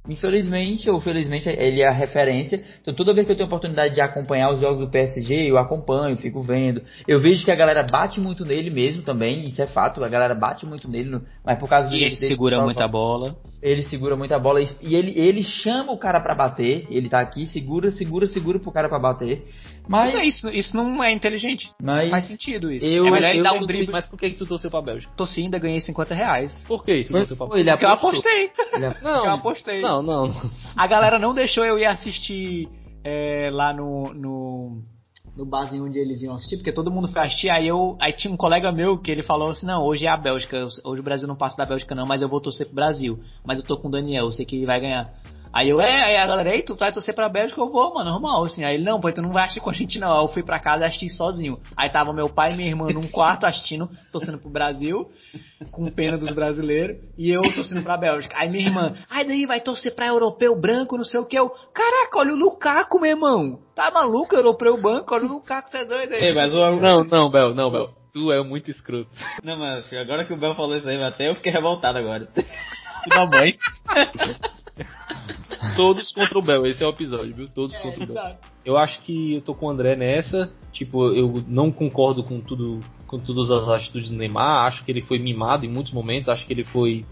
[0.08, 2.62] Infelizmente ou felizmente ele é a referência.
[2.80, 6.16] Então toda vez que eu tenho oportunidade de acompanhar os jogos do PSG, eu acompanho,
[6.16, 6.82] fico vendo.
[7.08, 10.34] Eu vejo que a galera bate muito nele mesmo também, isso é fato, a galera
[10.34, 13.34] bate muito nele, mas por causa do E ele segura muita bola.
[13.64, 16.84] Ele segura muita bola e ele, ele chama o cara pra bater.
[16.90, 19.42] Ele tá aqui, segura, segura, segura pro cara pra bater.
[19.88, 21.70] Mas Mas, é isso, isso não é inteligente.
[21.82, 22.84] mas Faz sentido isso.
[22.84, 23.90] Eu- é melhor ele eu dar um drible.
[23.90, 25.10] Mas por que, que tu torceu pra Bélgica?
[25.16, 26.62] Torci ainda ganhei 50 reais.
[26.68, 27.10] Por que isso?
[27.12, 28.42] torceu pra Porque eu apostei.
[28.42, 29.80] Ele Porque eu Não, apostei.
[29.80, 30.42] não, não.
[30.76, 32.68] A galera não deixou eu ir assistir
[33.02, 34.82] é, lá no, no,
[35.36, 37.96] no barzinho onde eles iam assistir, porque todo mundo foi assistir, aí eu.
[38.00, 41.00] Aí tinha um colega meu que ele falou assim, não, hoje é a Bélgica, hoje
[41.00, 43.18] o Brasil não passa da Bélgica não, mas eu vou torcer pro Brasil.
[43.46, 45.12] Mas eu tô com o Daniel, eu sei que ele vai ganhar.
[45.54, 47.60] Aí eu, é, aí a galera, ei, tu vai torcer pra Bélgica?
[47.60, 48.64] Eu vou, mano, normal, assim.
[48.64, 50.12] Aí ele, não, pô, tu não vai assistir com a gente não.
[50.12, 51.60] Aí eu fui pra casa e assisti sozinho.
[51.76, 55.00] Aí tava meu pai e minha irmã num quarto assistindo, torcendo pro Brasil,
[55.70, 58.36] com pena dos brasileiros, e eu torcendo pra Bélgica.
[58.36, 61.38] Aí minha irmã, ai daí vai torcer pra europeu branco, não sei o que.
[61.38, 63.60] Eu, caraca, olha o Lukaku, meu irmão.
[63.76, 66.24] Tá maluco, europeu branco, olha o Lukaku, tá doido aí.
[66.24, 66.80] Ei, mas o...
[66.80, 67.90] Não, não, Bel, não, Bel.
[68.12, 69.08] Tu é muito escroto.
[69.44, 72.28] Não, mas agora que o Bel falou isso aí, até eu fiquei revoltado agora.
[73.08, 73.56] da mãe.
[75.76, 77.48] Todos contra o Bel, esse é o episódio, viu?
[77.48, 78.36] Todos é, contra o Bel.
[78.64, 80.52] Eu acho que eu tô com o André nessa.
[80.72, 84.66] Tipo, eu não concordo com tudo, com todas as atitudes do Neymar.
[84.66, 86.28] Acho que ele foi mimado em muitos momentos.
[86.28, 87.02] Acho que ele foi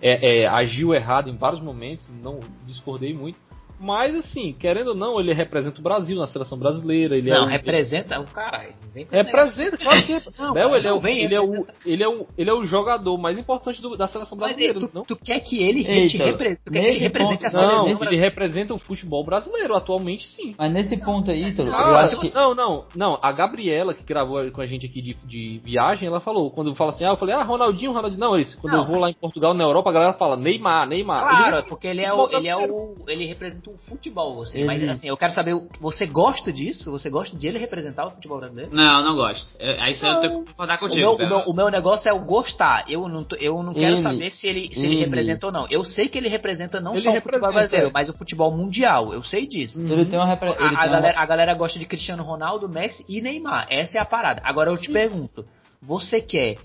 [0.00, 2.10] é, é, agiu errado em vários momentos.
[2.22, 3.38] Não discordei muito.
[3.82, 7.16] Mas, assim, querendo ou não, ele representa o Brasil na seleção brasileira.
[7.16, 8.74] Ele não, é representa o caralho.
[9.10, 10.12] Representa, claro que.
[10.38, 13.18] Não, não, ele, é, o, ele, é o, ele, é o, ele é o jogador
[13.18, 14.78] mais importante do, da seleção brasileira.
[14.78, 15.02] Mas, tu, não?
[15.02, 18.04] tu quer que ele, Eita, repre, tu quer que ele represente ponto, a seleção Não,
[18.04, 20.52] ele representa o futebol brasileiro, atualmente sim.
[20.58, 22.34] Mas nesse ponto aí, Ítalo, ah, eu acho que...
[22.34, 23.18] Não, não, não.
[23.22, 26.74] A Gabriela, que gravou com a gente aqui de, de viagem, ela falou, quando eu
[26.74, 28.20] falo assim, ah, eu falei, ah, Ronaldinho, Ronaldinho.
[28.20, 28.56] Não, isso.
[28.60, 28.82] Quando não.
[28.82, 31.28] eu vou lá em Portugal, na Europa, a galera fala Neymar, Neymar.
[31.28, 32.28] Claro, ele, porque ele é o.
[32.30, 32.94] Ele é o.
[33.08, 34.58] Ele representa o futebol assim.
[34.58, 34.66] Ele...
[34.66, 36.90] Mas assim, eu quero saber, você gosta disso?
[36.90, 38.74] Você gosta de ele representar o futebol brasileiro?
[38.74, 39.52] Não, não gosto.
[39.78, 41.12] Aí você eu tenho que concordar contigo.
[41.12, 42.82] O meu, o meu, o, meu, negócio é o gostar.
[42.88, 45.52] Eu não, tô, eu não quero ele, saber se ele, se ele, ele representa ou
[45.52, 45.66] não.
[45.70, 49.12] Eu sei que ele representa não ele só o futebol brasileiro, mas o futebol mundial.
[49.12, 49.80] Eu sei disso.
[49.80, 50.48] Ele tem uma repre...
[50.48, 53.66] a, a, galera, a galera gosta de Cristiano Ronaldo, Messi e Neymar.
[53.70, 54.42] Essa é a parada.
[54.44, 55.44] Agora eu te pergunto,
[55.80, 56.56] você quer,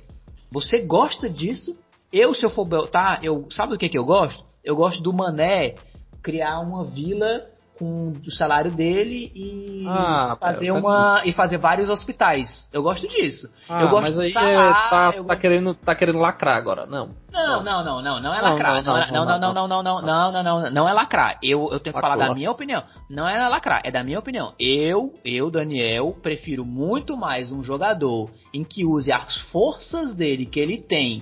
[0.51, 1.73] você gosta disso?
[2.11, 4.43] Eu, se eu for, tá, eu, sabe do que que eu gosto?
[4.63, 5.75] Eu gosto do Mané
[6.21, 7.39] criar uma vila
[7.77, 12.67] com o salário dele e ah, fazer tá uma e fazer vários hospitais.
[12.73, 13.47] Eu gosto disso.
[13.69, 17.07] Ah, eu gosto mas aí é, tá, tá querendo tá querendo lacrar agora, não.
[17.31, 18.83] Não, não, não, não, não é lacrar.
[18.83, 21.37] Não, não, não, não, não, não, não, não, não, não, não é lacrar.
[21.43, 22.83] Eu, eu tenho que falar da minha opinião.
[23.09, 24.53] Não é lacrar, é da minha opinião.
[24.59, 30.59] Eu, eu, Daniel, prefiro muito mais um jogador em que use as forças dele que
[30.59, 31.21] ele tem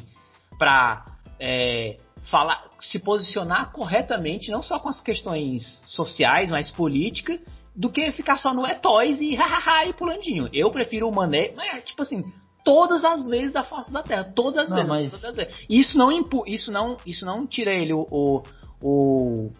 [0.57, 1.03] pra
[1.37, 1.97] é,
[2.31, 7.39] falar, se posicionar corretamente, não só com as questões sociais, mas política,
[7.75, 10.49] do que ficar só no é toys e hahaha e pulandinho.
[10.53, 12.23] Eu prefiro o Mané, mas tipo assim,
[12.63, 15.11] todas as vezes da face da Terra, todas as, não, vezes, mas...
[15.11, 15.65] todas as vezes.
[15.69, 18.41] Isso não impu, isso não, isso não tira ele o, o,
[18.81, 19.51] o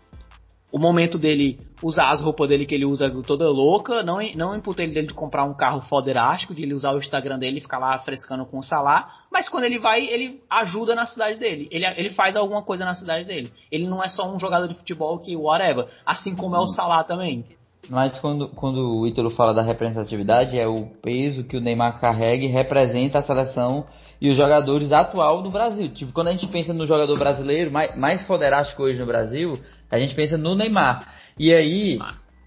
[0.75, 4.93] o momento dele usar as roupas dele que ele usa toda louca, não, não ele
[4.93, 7.97] dele de comprar um carro foderástico, de ele usar o Instagram dele e ficar lá
[7.99, 12.09] frescando com o Salah, mas quando ele vai, ele ajuda na cidade dele, ele, ele
[12.11, 13.51] faz alguma coisa na cidade dele.
[13.71, 17.03] Ele não é só um jogador de futebol que whatever, assim como é o Salah
[17.03, 17.45] também.
[17.89, 22.45] Mas quando, quando o Ítalo fala da representatividade, é o peso que o Neymar carrega
[22.45, 23.85] e representa a seleção
[24.19, 25.93] e os jogadores atual do Brasil.
[25.93, 29.53] Tipo, quando a gente pensa no jogador brasileiro, mais, mais foderástico hoje no Brasil,
[29.91, 30.99] a gente pensa no Neymar.
[31.39, 31.99] E aí,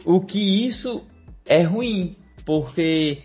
[0.05, 1.05] o que isso
[1.46, 3.22] é ruim, porque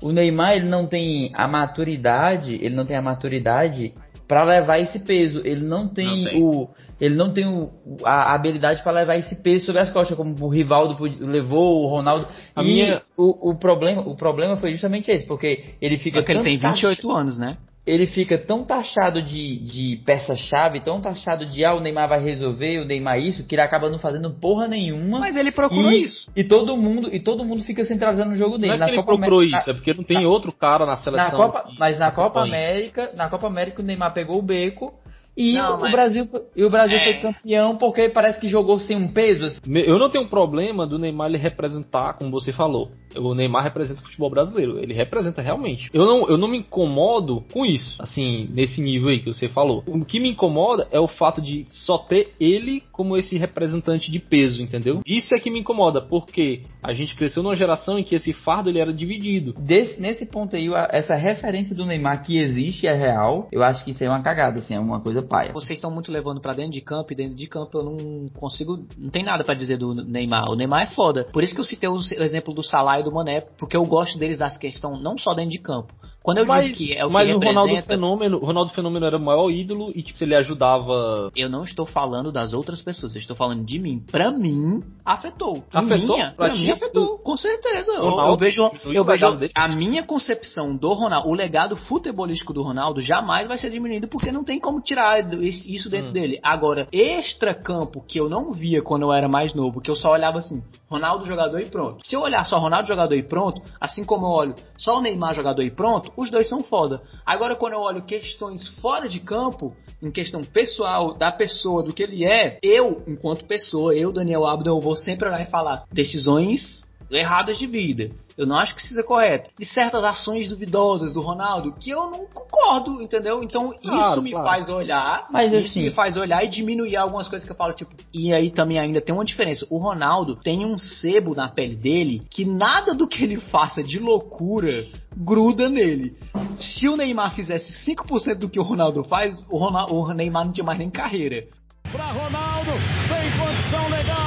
[0.00, 3.94] o Neymar ele não tem a maturidade, ele não tem a maturidade
[4.28, 5.40] para levar esse peso.
[5.44, 6.42] Ele não tem, não tem.
[6.42, 7.70] o ele não tem o,
[8.04, 12.26] a habilidade para levar esse peso sobre as costas, como o Rivaldo levou, o Ronaldo.
[12.54, 13.02] A e minha...
[13.16, 16.18] o, o, problema, o problema foi justamente esse, porque ele fica.
[16.18, 17.58] Porque ele tem 28 anos, né?
[17.86, 22.80] Ele fica tão taxado de, de peça-chave, tão taxado de ah, o Neymar vai resolver,
[22.80, 25.20] o Neymar isso, que ele acaba não fazendo porra nenhuma.
[25.20, 26.28] Mas ele procurou e, isso.
[26.34, 28.76] E todo mundo, e todo mundo fica centralizando no jogo dele.
[28.76, 30.84] Não é que ele Copa procurou América, isso, é porque não tem na, outro cara
[30.84, 31.30] na seleção.
[31.30, 34.92] Na Copa, mas na Copa América, na Copa América o Neymar pegou o beco
[35.36, 35.92] e não, o mas...
[35.92, 36.24] Brasil,
[36.56, 37.04] e o Brasil é.
[37.04, 39.44] foi campeão porque parece que jogou sem um peso.
[39.44, 39.60] Assim.
[39.66, 42.90] Eu não tenho problema do Neymar ele representar, como você falou.
[43.16, 44.74] O Neymar representa o futebol brasileiro.
[44.80, 45.90] Ele representa realmente.
[45.92, 49.84] Eu não, eu não me incomodo com isso, assim, nesse nível aí que você falou.
[49.86, 54.18] O que me incomoda é o fato de só ter ele como esse representante de
[54.18, 55.00] peso, entendeu?
[55.06, 58.70] Isso é que me incomoda, porque a gente cresceu numa geração em que esse fardo
[58.70, 59.52] ele era dividido.
[59.58, 63.48] Desse, nesse ponto aí, essa referência do Neymar que existe é real.
[63.52, 65.52] Eu acho que isso é uma cagada, assim, é uma coisa paia.
[65.52, 68.86] Vocês estão muito levando para dentro de campo e dentro de campo eu não consigo,
[68.96, 70.50] não tem nada para dizer do Neymar.
[70.50, 71.24] O Neymar é foda.
[71.32, 74.18] Por isso que eu citei o exemplo do Salah e do Mané, porque eu gosto
[74.18, 75.92] deles das questões não só dentro de campo.
[76.26, 79.06] Quando eu mas, digo que é o mas que o Ronaldo Fenômeno, o Ronaldo Fenômeno
[79.06, 81.30] era o maior ídolo e tipo, ele ajudava.
[81.36, 84.02] Eu não estou falando das outras pessoas, eu estou falando de mim.
[84.10, 85.62] Pra mim, afetou.
[85.72, 86.16] Afetou?
[86.16, 87.92] Minha, pra, pra mim afetou, com certeza.
[87.96, 92.60] Ronaldo, eu, eu vejo, eu vejo a minha concepção do Ronaldo, o legado futebolístico do
[92.60, 96.12] Ronaldo jamais vai ser diminuído porque não tem como tirar isso dentro hum.
[96.12, 96.40] dele.
[96.42, 100.10] Agora, extra campo que eu não via quando eu era mais novo, que eu só
[100.10, 102.06] olhava assim, Ronaldo jogador e pronto.
[102.06, 105.34] Se eu olhar só Ronaldo jogador e pronto, assim como eu olho só o Neymar
[105.34, 107.02] jogador e pronto, os dois são foda.
[107.24, 112.02] Agora, quando eu olho questões fora de campo, em questão pessoal da pessoa, do que
[112.02, 116.85] ele é, eu, enquanto pessoa, eu, Daniel Abdo, eu vou sempre olhar e falar decisões
[117.10, 118.08] erradas de vida.
[118.36, 119.50] Eu não acho que seja correto.
[119.58, 123.42] De certas ações duvidosas do Ronaldo, que eu não concordo, entendeu?
[123.42, 124.46] Então claro, isso me claro.
[124.46, 127.72] faz olhar, Mas, isso assim, me faz olhar e diminuir algumas coisas que eu falo,
[127.72, 129.66] tipo, e aí também ainda tem uma diferença.
[129.70, 133.98] O Ronaldo tem um sebo na pele dele que nada do que ele faça de
[133.98, 134.84] loucura
[135.16, 136.14] gruda nele.
[136.60, 140.52] Se o Neymar fizesse 5% do que o Ronaldo faz, o, Ronaldo, o Neymar não
[140.52, 141.46] tinha mais nem carreira.
[141.90, 142.72] Pra Ronaldo,
[143.08, 143.26] vem
[143.66, 144.25] Atenção, legal.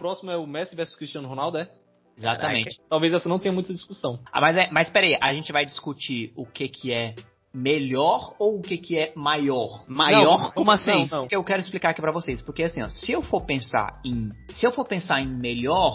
[0.00, 1.70] Próximo é o Messi versus Cristiano Ronaldo, é?
[2.16, 2.80] Exatamente.
[2.88, 4.18] Talvez essa não tenha muita discussão.
[4.32, 7.14] Ah, mas, é, mas peraí, a gente vai discutir o que que é
[7.52, 9.84] melhor ou o que que é maior?
[9.88, 10.38] Maior?
[10.38, 11.06] Não, Como assim?
[11.10, 11.28] não, não.
[11.30, 14.66] Eu quero explicar aqui pra vocês, porque assim, ó, se eu for pensar em, se
[14.66, 15.94] eu for pensar em melhor,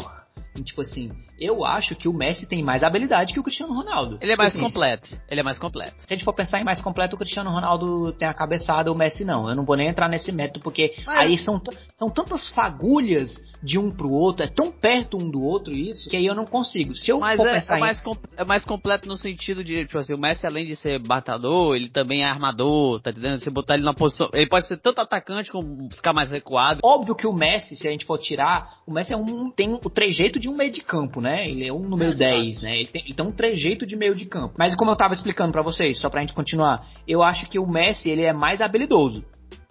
[0.57, 4.17] em, tipo assim, eu acho que o Messi tem mais habilidade que o Cristiano Ronaldo.
[4.21, 5.17] Ele é mais Tipo assim, completo.
[5.29, 5.99] Ele é mais completo.
[6.01, 8.97] Se a gente for pensar em mais completo, o Cristiano Ronaldo tem a cabeçada, o
[8.97, 9.49] Messi não.
[9.49, 11.61] Eu não vou nem entrar nesse método, porque Mas- aí são,
[11.97, 16.15] são tantas fagulhas de um pro outro, é tão perto um do outro isso, que
[16.15, 16.93] aí eu não consigo.
[16.95, 19.85] Se eu Mas for é, pensar é mais com- é mais completo no sentido de,
[19.85, 23.39] tipo assim, o Messi, além de ser batador, ele também é armador, tá entendendo?
[23.39, 24.29] Você botar ele na posição.
[24.33, 26.79] Ele pode ser tanto atacante como ficar mais recuado.
[26.83, 29.79] Óbvio que o Messi, se a gente for tirar, o Messi é um, tem o
[29.89, 31.24] trejeito de um meio de campo, né?
[31.47, 32.41] Ele é um número Exato.
[32.41, 32.71] 10, né?
[32.75, 34.53] Ele tem, ele tem um trejeito de meio de campo.
[34.59, 37.65] Mas como eu tava explicando pra vocês, só pra gente continuar, eu acho que o
[37.65, 39.23] Messi, ele é mais habilidoso.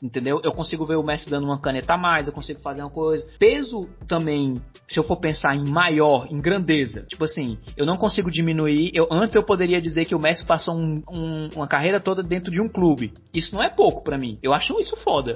[0.02, 0.40] Entendeu?
[0.44, 3.26] Eu consigo ver o Messi dando uma caneta a mais, eu consigo fazer uma coisa.
[3.38, 4.54] Peso também,
[4.88, 8.90] se eu for pensar em maior, em grandeza, tipo assim, eu não consigo diminuir.
[8.94, 12.50] Eu, antes eu poderia dizer que o Messi passou um- um- uma carreira toda dentro
[12.50, 13.12] de um clube.
[13.32, 14.38] Isso não é pouco pra mim.
[14.42, 15.32] Eu acho isso foda.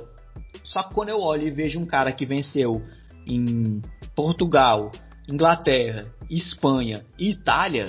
[0.62, 2.72] Só que quando eu olho e vejo um cara que venceu
[3.26, 3.81] em
[4.14, 4.90] Portugal,
[5.31, 7.85] Inglaterra, Espanha e Itália,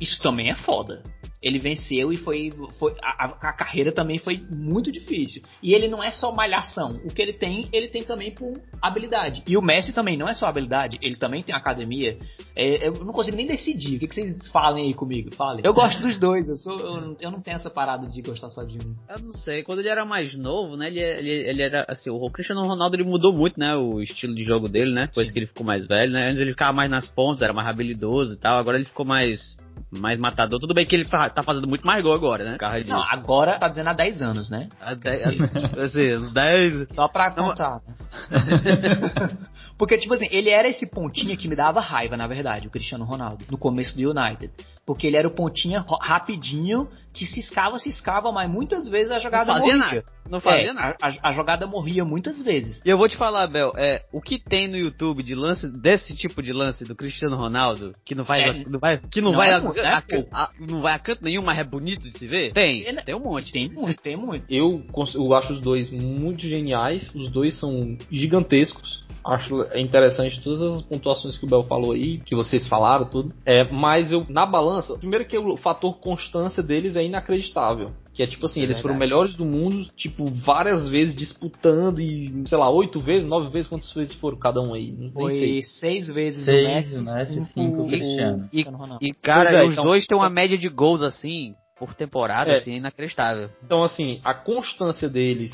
[0.00, 1.02] isso também é foda.
[1.44, 2.50] Ele venceu e foi.
[2.78, 5.42] foi a, a- carreira também foi muito difícil.
[5.62, 7.00] E ele não é só malhação.
[7.04, 9.42] O que ele tem, ele tem também por habilidade.
[9.46, 12.18] E o Messi também não é só habilidade, ele também tem academia.
[12.56, 13.96] É, eu não consigo nem decidir.
[13.96, 15.34] O que, que vocês falem aí comigo?
[15.34, 15.62] Falem.
[15.64, 18.48] Eu gosto dos dois, eu, sou, eu, não- eu não tenho essa parada de gostar
[18.48, 18.94] só de um.
[19.08, 20.86] Eu não sei, quando ele era mais novo, né?
[20.86, 23.74] Ele, ele, ele era assim, o Cristiano Ronaldo ele mudou muito, né?
[23.76, 25.06] O estilo de jogo dele, né?
[25.06, 26.28] Depois que ele ficou mais velho, né?
[26.28, 28.56] Antes ele ficava mais nas pontas, era mais habilidoso e tal.
[28.58, 29.56] Agora ele ficou mais,
[29.98, 30.58] mais matador.
[30.60, 32.56] Tudo bem que ele tá fazendo muito mais gol agora, né?
[32.58, 32.82] Carro.
[32.86, 34.68] Não, agora tá dizendo há 10 anos, né?
[34.80, 35.28] A dez- a-
[35.84, 36.88] assim, uns 10.
[36.94, 37.80] Só pra Não, contar.
[37.86, 37.94] né?
[39.76, 43.04] Porque, tipo assim, ele era esse pontinha que me dava raiva, na verdade, o Cristiano
[43.04, 44.52] Ronaldo, no começo do United.
[44.86, 49.54] Porque ele era o pontinha rapidinho, que ciscava, ciscava, mas muitas vezes a jogada Não
[49.60, 49.94] fazia morria.
[49.96, 50.04] nada.
[50.28, 50.96] Não fazia É, nada.
[51.00, 52.80] a, a- jogada morria muitas vezes.
[52.84, 56.14] E eu vou te falar, Bel, é, o que tem no YouTube de lance, desse
[56.14, 58.62] tipo de lance do Cristiano Ronaldo, que não faz, É.
[58.68, 60.98] não vai, que não, Não vai, é a, muito, é a- a- não vai a
[60.98, 62.52] canto nenhum, mas é bonito de se ver?
[62.52, 63.52] Tem, tem um monte.
[63.52, 64.44] Tem muito, tem muito.
[64.50, 64.84] Eu,
[65.14, 69.03] eu acho os dois muito geniais, os dois são gigantescos.
[69.24, 73.34] Acho interessante todas as pontuações que o Bel falou aí, que vocês falaram, tudo.
[73.46, 77.86] É, mas eu, na balança, primeiro que o fator constância deles é inacreditável.
[78.12, 79.10] Que é tipo assim, É eles foram verdade.
[79.10, 83.90] melhores do mundo, tipo, várias vezes disputando e, sei lá, oito vezes, nove vezes, quantas
[83.92, 84.92] vezes foram cada um aí?
[84.92, 85.62] Nem Foi sei.
[85.62, 88.48] seis vezes Seis o Messi, cinco, cinco Cristiano.
[88.50, 89.04] Cristiano Ronaldo.
[89.04, 92.56] E, cara, é, os então- dois têm uma média de gols, assim, por temporada, É.
[92.58, 93.48] assim, inacreditável.
[93.64, 95.52] Então, assim, a constância deles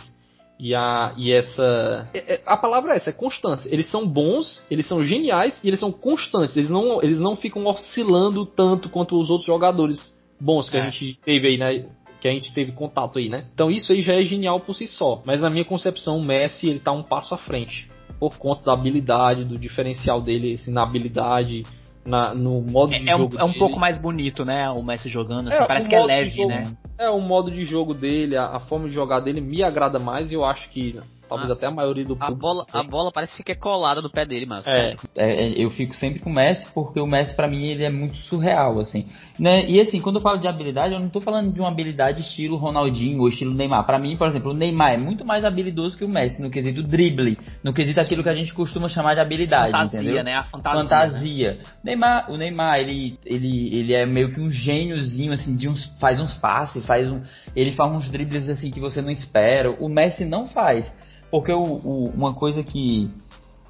[0.61, 3.69] e a e essa é- é- a palavra é essa, é constância.
[3.73, 6.57] Eles são bons, eles são geniais e eles são constantes.
[6.57, 10.81] Eles não eles não ficam oscilando tanto quanto os outros jogadores bons que É.
[10.83, 11.87] a gente teve aí, né?
[12.21, 13.47] Que a gente teve contato aí, né?
[13.55, 15.23] Então isso aí já é genial por si só.
[15.25, 17.87] Mas na minha concepção, o Messi ele tá um passo à frente.
[18.19, 21.63] Por conta da habilidade, do diferencial dele, assim, na habilidade,
[22.05, 24.69] na, no modo de É, é um, jogo é um pouco mais bonito, né?
[24.71, 26.63] O Messi jogando, assim, É, parece que é leve, jogo- né?
[26.99, 30.31] É, o modo de jogo dele, a, a forma de jogar dele me agrada mais
[30.31, 30.99] e eu acho que
[31.31, 32.41] talvez Ah, até a maioria do A público.
[32.41, 34.67] bola, a bola parece que fica colada no pé dele, mas.
[34.67, 37.85] É, É, é, eu fico sempre com o Messi porque o Messi pra mim ele
[37.85, 39.07] é muito surreal assim,
[39.39, 39.65] né?
[39.69, 42.57] E assim, quando eu falo de habilidade, eu não tô falando de uma habilidade estilo
[42.57, 43.87] Ronaldinho ou estilo Neymar.
[43.87, 46.83] Pra mim, por exemplo, o Neymar é muito mais habilidoso que o Messi no quesito
[46.83, 50.25] drible, no quesito aquilo que a gente costuma chamar de habilidade, fantasia, entendeu?
[50.25, 50.35] né?
[50.35, 50.83] A fantasia.
[50.83, 50.89] né?
[50.89, 51.59] Fantasia.
[51.85, 56.19] Neymar, o Neymar, ele, ele, ele é meio que um gêniozinho, assim, de uns, faz
[56.19, 57.21] uns passes, faz um,
[57.55, 59.71] ele faz uns dribles assim que você não espera.
[59.81, 60.91] O Messi não faz,
[61.31, 63.09] porque o, o- uma coisa que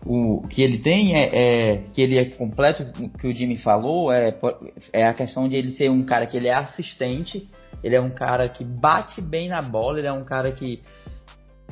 [0.06, 1.28] o que ele tem é,
[1.74, 2.86] é que ele é completo,
[3.18, 4.34] que o Jimmy falou é
[4.92, 7.46] é a questão de ele ser um cara que ele é assistente,
[7.84, 10.80] ele é um cara que bate bem na bola, ele é um cara que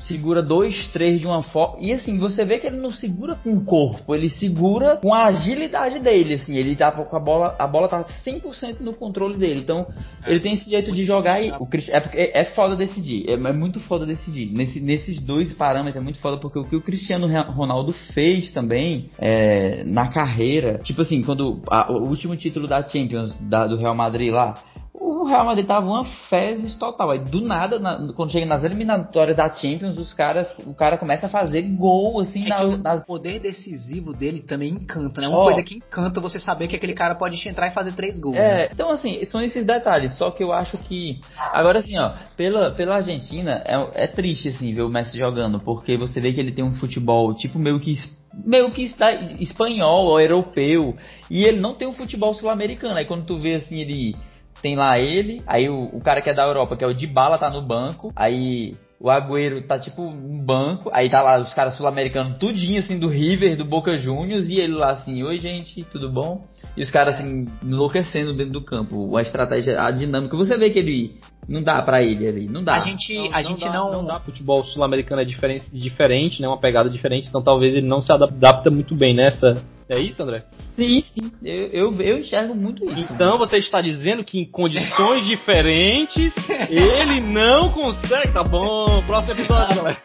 [0.02, 1.78] segura dois, três de uma forma.
[1.80, 5.26] E assim, você vê que ele não segura com o corpo, ele segura com a
[5.26, 9.60] agilidade dele, assim, ele tá com a bola, a bola tá 100% no controle dele.
[9.60, 9.86] Então,
[10.26, 13.52] ele tem esse jeito de jogar e o é, é, é foda decidir, é, é
[13.52, 14.50] muito foda decidir.
[14.56, 19.10] Nesse, nesses dois parâmetros é muito foda porque o que o Cristiano Ronaldo fez também
[19.18, 23.94] é, na carreira, tipo assim, quando a- o último título da Champions da- do Real
[23.94, 24.54] Madrid lá,
[25.00, 27.10] o Real Madrid tava uma fezes total.
[27.10, 31.26] Aí do nada, na, quando chega nas eliminatórias da Champions, os caras, o cara começa
[31.26, 33.04] a fazer gol, assim, é na, o nas...
[33.04, 35.28] poder decisivo dele também encanta, né?
[35.28, 35.44] Uma Ó.
[35.44, 38.34] coisa que encanta você saber que aquele cara pode entrar e fazer três gols.
[38.34, 38.64] né?
[38.64, 41.20] É, então assim, são esses detalhes, só que eu acho que.
[41.52, 45.96] Agora assim, ó, pela, pela Argentina, é, é triste assim ver o Messi jogando, porque
[45.96, 47.96] você vê que ele tem um futebol tipo meio que
[48.44, 50.94] meio que está espanhol ou europeu,
[51.30, 52.98] e ele não tem um futebol sul-americano.
[52.98, 54.14] Aí quando tu vê assim, ele
[54.62, 57.38] tem lá ele, aí o, o cara que é da Europa, que é o Dybala,
[57.38, 61.76] tá no banco, aí o Agüero tá tipo no banco, aí tá lá os caras
[61.76, 66.10] sul-americanos tudinho assim do River, do Boca Juniors, e ele lá assim, oi gente, tudo
[66.10, 66.40] bom?
[66.76, 69.16] E os caras assim, enlouquecendo dentro do campo.
[69.16, 71.16] A estratégia, a dinâmica, você vê que ele
[71.48, 72.74] não dá pra ele ali, não dá.
[72.74, 74.18] A gente, a gente dá, não, não dá.
[74.20, 76.48] Futebol sul-americano é diferente, diferente, né?
[76.48, 79.54] Uma pegada diferente, então talvez ele não se adapta muito bem nessa.
[79.88, 80.44] É isso, André?
[80.76, 83.10] Sim, sim, eu, eu, eu enxergo muito isso.
[83.12, 86.34] Então você está dizendo que em condições diferentes
[86.68, 88.30] ele não consegue.
[88.30, 90.02] Tá bom, próximo episódio, galera.